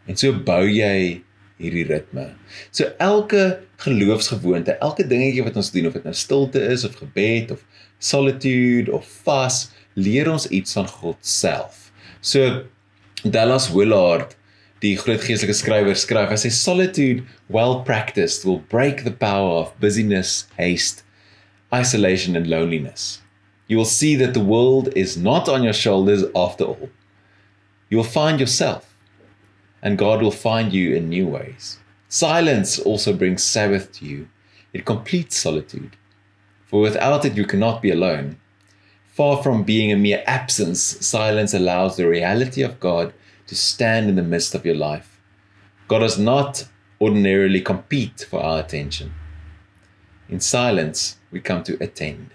En 0.07 0.15
so 0.15 0.31
bou 0.33 0.65
jy 0.65 1.21
hierdie 1.61 1.85
ritme. 1.89 2.29
So 2.71 2.89
elke 3.03 3.59
geloofsgewoonte, 3.83 4.77
elke 4.83 5.05
dingetjie 5.07 5.45
wat 5.45 5.57
ons 5.59 5.71
doen 5.73 5.89
of 5.89 5.97
dit 5.97 6.07
nou 6.07 6.15
stilte 6.17 6.61
is 6.61 6.85
of 6.87 6.97
gebed 7.01 7.53
of 7.55 7.63
solitude 7.99 8.91
of 8.93 9.05
vas, 9.25 9.67
leer 9.97 10.29
ons 10.29 10.45
iets 10.53 10.77
van 10.77 10.89
God 10.99 11.17
self. 11.25 11.87
So 12.21 12.65
Dallas 13.25 13.71
Willard 13.73 14.37
die 14.83 14.95
groot 14.97 15.23
geestelike 15.25 15.55
skrywer 15.57 15.97
skryf, 15.97 16.29
hy 16.29 16.37
sê 16.37 16.51
solitude 16.53 17.25
well 17.49 17.81
practiced 17.85 18.45
will 18.45 18.61
break 18.69 19.03
the 19.03 19.13
power 19.13 19.63
of 19.63 19.73
busyness, 19.81 20.45
haste, 20.57 21.03
isolation 21.73 22.35
and 22.35 22.47
loneliness. 22.47 23.21
You 23.67 23.77
will 23.77 23.89
see 23.89 24.15
that 24.15 24.33
the 24.33 24.43
world 24.43 24.89
is 24.95 25.17
not 25.17 25.49
on 25.49 25.63
your 25.63 25.73
shoulders 25.73 26.23
after 26.35 26.63
all. 26.63 26.89
You 27.89 27.97
will 27.97 28.11
find 28.11 28.39
yourself 28.39 28.93
and 29.81 29.97
God 29.97 30.21
will 30.21 30.31
find 30.31 30.73
you 30.73 30.95
in 30.95 31.09
new 31.09 31.27
ways. 31.27 31.79
Silence 32.09 32.79
also 32.79 33.13
brings 33.13 33.43
Sabbath 33.43 33.91
to 33.93 34.05
you. 34.05 34.27
It 34.73 34.85
completes 34.85 35.37
solitude. 35.37 35.95
For 36.65 36.81
without 36.81 37.25
it, 37.25 37.35
you 37.35 37.45
cannot 37.45 37.81
be 37.81 37.91
alone. 37.91 38.37
Far 39.07 39.41
from 39.41 39.63
being 39.63 39.91
a 39.91 39.97
mere 39.97 40.23
absence, 40.27 40.81
silence 40.81 41.53
allows 41.53 41.95
the 41.95 42.07
reality 42.07 42.61
of 42.61 42.79
God 42.79 43.13
to 43.47 43.55
stand 43.55 44.09
in 44.09 44.15
the 44.15 44.21
midst 44.21 44.53
of 44.53 44.65
your 44.65 44.75
life. 44.75 45.19
God 45.87 45.99
does 45.99 46.19
not 46.19 46.67
ordinarily 46.99 47.61
compete 47.61 48.27
for 48.29 48.41
our 48.41 48.59
attention. 48.59 49.13
In 50.29 50.39
silence, 50.39 51.17
we 51.31 51.39
come 51.39 51.63
to 51.63 51.81
attend. 51.81 52.31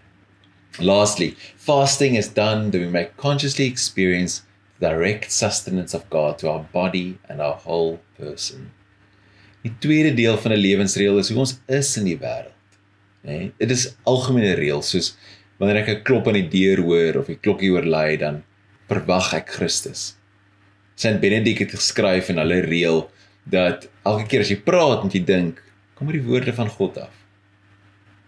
Lastly, 0.80 1.36
fasting 1.56 2.14
is 2.14 2.28
done 2.28 2.70
that 2.70 2.78
we 2.78 2.88
may 2.88 3.10
consciously 3.16 3.66
experience 3.66 4.42
direct 4.82 5.30
sustenance 5.30 5.94
of 5.94 6.08
God 6.10 6.38
to 6.38 6.50
our 6.50 6.64
body 6.74 7.18
and 7.28 7.40
our 7.40 7.58
whole 7.64 8.00
person. 8.18 8.70
Die 9.62 9.74
tweede 9.78 10.14
deel 10.18 10.38
van 10.42 10.52
'n 10.52 10.58
lewensreël 10.58 11.18
is 11.18 11.30
hoe 11.30 11.38
ons 11.38 11.58
is 11.68 11.96
in 11.96 12.04
die 12.04 12.18
wêreld. 12.18 12.58
Nee, 13.22 13.52
dit 13.58 13.70
is 13.70 13.94
algemene 14.02 14.56
reëls 14.58 14.90
soos 14.90 15.14
wanneer 15.58 15.82
ek 15.82 15.88
'n 15.88 16.02
klop 16.02 16.26
aan 16.26 16.40
die 16.40 16.50
deur 16.50 16.82
hoor 16.82 17.20
of 17.20 17.26
die 17.30 17.38
klokkie 17.38 17.70
oorlei 17.70 18.16
dan 18.18 18.42
verwag 18.90 19.34
ek 19.34 19.54
Christus. 19.54 20.16
Saint 20.96 21.20
Benedict 21.20 21.60
het 21.60 21.70
geskryf 21.78 22.28
in 22.30 22.38
hulle 22.38 22.60
reël 22.66 23.10
dat 23.46 23.88
elke 24.04 24.26
keer 24.26 24.40
as 24.40 24.50
jy 24.50 24.56
praat, 24.56 25.02
moet 25.02 25.14
jy 25.14 25.24
dink, 25.24 25.62
kom 25.94 26.08
uit 26.08 26.18
die 26.18 26.26
woorde 26.26 26.52
van 26.52 26.68
God 26.68 26.98
af. 26.98 27.14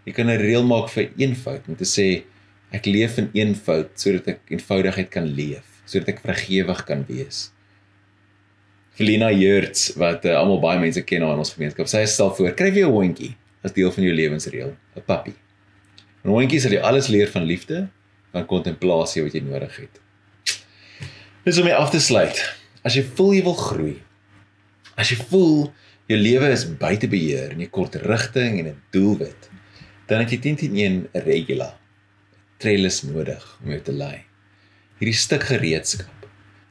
Jy 0.06 0.12
kan 0.12 0.30
'n 0.30 0.38
reël 0.38 0.64
maak 0.64 0.88
vir 0.88 1.10
eenvoud 1.18 1.68
om 1.68 1.76
te 1.76 1.84
sê 1.84 2.24
ek 2.70 2.86
leef 2.86 3.18
in 3.18 3.30
eenvoud 3.34 3.90
sodat 3.94 4.28
ek 4.28 4.40
eenvoudigheid 4.50 5.10
kan 5.10 5.26
leef, 5.26 5.73
sodat 5.84 6.14
ek 6.14 6.22
vergewig 6.24 6.84
kan 6.88 7.04
wees. 7.08 7.50
Felina 8.94 9.28
Heerts 9.34 9.92
wat 9.98 10.24
uh, 10.24 10.36
almal 10.38 10.60
baie 10.62 10.78
mense 10.78 11.02
ken 11.02 11.24
in 11.26 11.42
ons 11.42 11.54
gemeenskap, 11.56 11.88
sy 11.90 12.04
stel 12.06 12.30
voor, 12.36 12.54
kry 12.54 12.70
jy 12.70 12.86
'n 12.86 12.94
hondjie 12.94 13.32
as 13.64 13.72
deel 13.72 13.90
van 13.90 14.04
jou 14.04 14.14
lewensreël, 14.14 14.72
'n 14.96 15.04
puppy. 15.06 15.34
'n 16.24 16.30
Hondjie 16.30 16.60
sal 16.60 16.72
jy 16.72 16.80
alles 16.80 17.08
leer 17.08 17.28
van 17.28 17.44
liefde, 17.44 17.88
van 18.32 18.46
kontemplasie 18.46 19.22
wat 19.22 19.34
jy 19.34 19.42
nodig 19.42 19.76
het. 19.76 20.00
Dis 21.44 21.58
om 21.58 21.64
mee 21.64 21.74
af 21.76 21.90
te 21.90 22.00
sluit. 22.00 22.38
As 22.84 22.94
jy 22.94 23.02
voel 23.02 23.34
jy 23.34 23.42
wil 23.42 23.58
groei, 23.58 23.96
as 24.96 25.10
jy 25.10 25.18
voel 25.28 25.72
jou 26.06 26.18
lewe 26.18 26.50
is 26.52 26.64
buite 26.64 27.08
beheer 27.08 27.52
en 27.52 27.60
jy 27.60 27.68
kort 27.72 27.96
rigting 27.96 28.60
en 28.60 28.66
'n 28.72 28.80
doelwit, 28.92 29.50
dan 30.06 30.20
het 30.20 30.30
jy 30.30 30.38
teen 30.38 30.56
teen 30.56 30.74
'n 30.78 31.08
regula 31.24 31.74
trellis 32.58 33.02
nodig 33.02 33.42
om 33.64 33.70
jou 33.70 33.80
te 33.80 33.92
lei. 33.92 34.24
Hierdie 35.04 35.20
stuk 35.20 35.42
gereedskap 35.50 36.22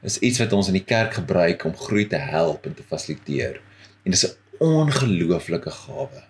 is 0.01 0.15
iets 0.25 0.39
wat 0.41 0.53
ons 0.57 0.65
in 0.71 0.73
die 0.73 0.87
kerk 0.89 1.19
gebruik 1.19 1.67
om 1.69 1.75
groei 1.77 2.07
te 2.09 2.17
help 2.17 2.63
en 2.65 2.73
te 2.73 2.81
fasiliteer. 2.81 3.59
En 4.01 4.09
dis 4.09 4.23
'n 4.25 4.33
ongelooflike 4.57 5.69
gawe. 5.69 6.23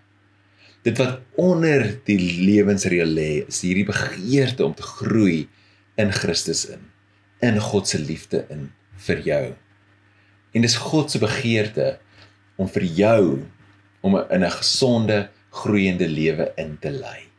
Dit 0.83 0.97
wat 0.97 1.21
onder 1.39 1.95
die 2.03 2.19
lewensreël 2.43 3.07
lê, 3.07 3.47
is 3.47 3.61
hierdie 3.61 3.87
begeerte 3.87 4.65
om 4.65 4.75
te 4.75 4.83
groei 4.83 5.47
in 5.95 6.11
Christus 6.11 6.65
in, 6.65 6.81
in 7.39 7.59
God 7.59 7.87
se 7.87 7.99
liefde 7.99 8.45
in 8.49 8.73
vir 8.97 9.19
jou. 9.23 9.55
En 10.51 10.61
dis 10.61 10.75
God 10.75 11.11
se 11.11 11.19
begeerte 11.19 11.99
om 12.57 12.67
vir 12.67 12.83
jou 12.83 13.39
om 14.01 14.17
in 14.17 14.43
'n 14.43 14.51
gesonde 14.51 15.29
groeiende 15.51 16.07
lewe 16.07 16.51
in 16.57 16.77
te 16.81 16.91
lei. 16.91 17.31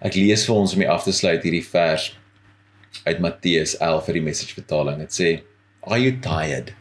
Ek 0.00 0.14
lees 0.14 0.46
vir 0.46 0.54
ons 0.54 0.72
om 0.72 0.80
hier 0.80 0.90
af 0.90 1.04
te 1.04 1.12
sluit 1.12 1.42
hierdie 1.42 1.68
vers 1.68 2.16
uit 3.04 3.20
Matteus 3.20 3.76
11 3.78 4.04
vir 4.06 4.18
die 4.18 4.22
message 4.22 4.54
vertaling. 4.54 4.98
Dit 4.98 5.14
sê, 5.16 5.42
"Are 5.82 6.00
you 6.00 6.18
tired?" 6.20 6.74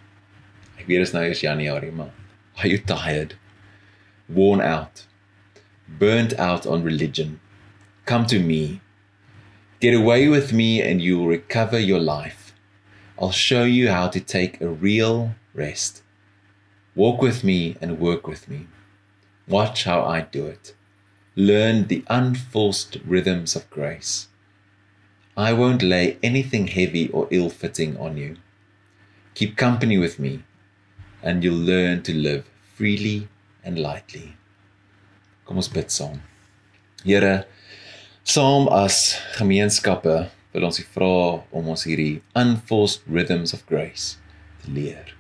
Ek 0.78 0.88
weet 0.88 1.00
dit 1.00 1.08
is 1.08 1.14
nou 1.14 1.24
eers 1.26 1.42
Januarie, 1.42 1.92
maar 1.92 2.12
are 2.58 2.70
you 2.70 2.78
tired? 2.78 3.36
Worn 4.28 4.62
out? 4.62 5.06
Burnt 5.88 6.38
out 6.38 6.66
on 6.66 6.84
religion? 6.84 7.40
Come 8.06 8.26
to 8.26 8.40
me. 8.40 8.82
Get 9.80 9.94
away 9.94 10.28
with 10.28 10.54
me 10.54 10.82
and 10.82 11.02
you 11.02 11.18
will 11.18 11.28
recover 11.28 11.80
your 11.80 12.00
life. 12.00 12.54
I'll 13.20 13.32
show 13.32 13.64
you 13.64 13.90
how 13.90 14.08
to 14.10 14.20
take 14.20 14.62
a 14.62 14.68
real 14.68 15.36
rest. 15.54 16.04
Walk 16.96 17.22
with 17.22 17.44
me 17.44 17.76
and 17.82 18.00
work 18.00 18.28
with 18.28 18.48
me. 18.48 18.68
Watch 19.48 19.84
how 19.86 20.04
I 20.04 20.22
do 20.22 20.46
it. 20.46 20.76
Learn 21.36 21.88
the 21.88 22.04
unforced 22.10 22.98
rhythms 23.06 23.56
of 23.56 23.70
grace. 23.70 24.28
I 25.38 25.54
won't 25.54 25.84
lay 25.84 26.18
anything 26.24 26.66
heavy 26.66 27.10
or 27.10 27.28
ill 27.30 27.52
fitting 27.52 27.96
on 27.98 28.18
you. 28.18 28.38
Keep 29.36 29.56
company 29.56 30.00
with 30.00 30.18
me, 30.18 30.42
and 31.22 31.44
you'll 31.44 31.62
learn 31.62 32.02
to 32.04 32.14
live 32.14 32.50
freely 32.74 33.28
and 33.64 33.78
lightly. 33.78 34.34
Kom 35.46 35.62
ons 35.62 35.70
bid 35.70 35.94
saam. 35.94 36.24
Here, 37.06 37.46
saam 38.26 38.66
as 38.74 39.14
gemeenskappe 39.38 40.18
wil 40.56 40.66
ons 40.66 40.82
U 40.82 40.86
vra 40.96 41.14
om 41.54 41.70
ons 41.70 41.86
hierdie 41.86 42.24
unforced 42.34 43.06
rhythms 43.06 43.54
of 43.54 43.62
grace 43.70 44.18
te 44.64 44.74
leer. 44.74 45.14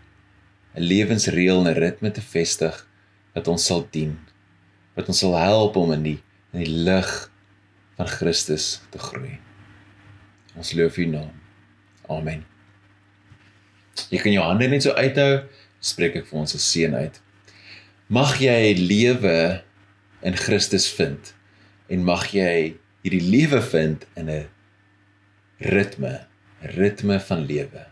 'n 0.73 0.81
Lewensreël 0.81 1.61
en 1.61 1.69
'n 1.75 1.79
ritme 1.79 2.09
te 2.09 2.25
vestig 2.25 2.87
wat 3.35 3.47
ons 3.47 3.65
sal 3.69 3.85
dien 3.91 4.17
wat 4.97 5.09
ons 5.13 5.19
sal 5.21 5.37
help 5.37 5.77
om 5.77 5.93
in 5.93 6.03
die 6.03 6.19
in 6.53 6.63
die 6.65 6.73
lig 6.89 7.11
van 7.97 8.09
Christus 8.09 8.79
te 8.89 8.97
groei. 8.97 9.37
Ons 10.57 10.73
loof 10.73 10.97
U 10.97 11.05
naam. 11.05 11.33
Amen. 12.09 12.43
Jy 14.09 14.19
kan 14.21 14.33
jou 14.33 14.43
hande 14.45 14.67
net 14.71 14.85
so 14.85 14.95
uithou, 14.97 15.43
spreek 15.83 16.17
ek 16.21 16.27
vir 16.29 16.41
ons 16.41 16.53
se 16.55 16.61
seën 16.61 16.95
uit. 16.97 17.17
Mag 18.13 18.37
jy 18.41 18.73
lewe 18.79 19.37
in 20.25 20.37
Christus 20.39 20.87
vind 20.97 21.33
en 21.91 22.05
mag 22.07 22.25
jy 22.33 22.77
hierdie 23.03 23.23
lewe 23.23 23.61
vind 23.61 24.05
in 24.19 24.29
'n 24.29 24.47
ritme, 25.59 26.27
ritme 26.61 27.19
van 27.19 27.45
lewe. 27.45 27.85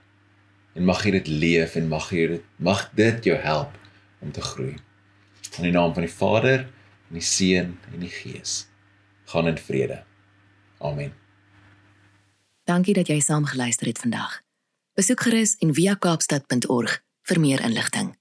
En 0.76 0.86
mag 0.86 1.06
jy 1.06 1.12
dit 1.12 1.28
leef 1.28 1.76
en 1.76 1.88
mag 1.88 2.12
jy 2.12 2.28
dit 2.28 2.44
mag 2.58 2.90
dit 2.96 3.24
jou 3.26 3.38
help 3.38 3.78
om 4.22 4.32
te 4.32 4.42
groei. 4.42 4.76
In 5.58 5.64
die 5.64 5.72
naam 5.72 5.94
van 5.94 6.04
die 6.04 6.12
Vader 6.12 6.68
en 7.10 7.14
die 7.20 7.22
Seun 7.22 7.78
en 7.94 8.00
die 8.00 8.12
Gees. 8.12 8.68
Gaan 9.26 9.48
in 9.48 9.58
vrede. 9.58 10.04
Amen. 10.80 11.25
Dankie 12.66 12.94
dat 12.98 13.08
jy 13.08 13.20
saam 13.22 13.46
geluister 13.46 13.88
het 13.88 14.00
vandag. 14.02 14.40
Besoek 14.98 15.22
gerus 15.22 15.56
en 15.62 15.74
via 15.74 15.94
kaapstad.org 15.94 16.96
vir 17.30 17.40
meer 17.40 17.62
inligting. 17.62 18.16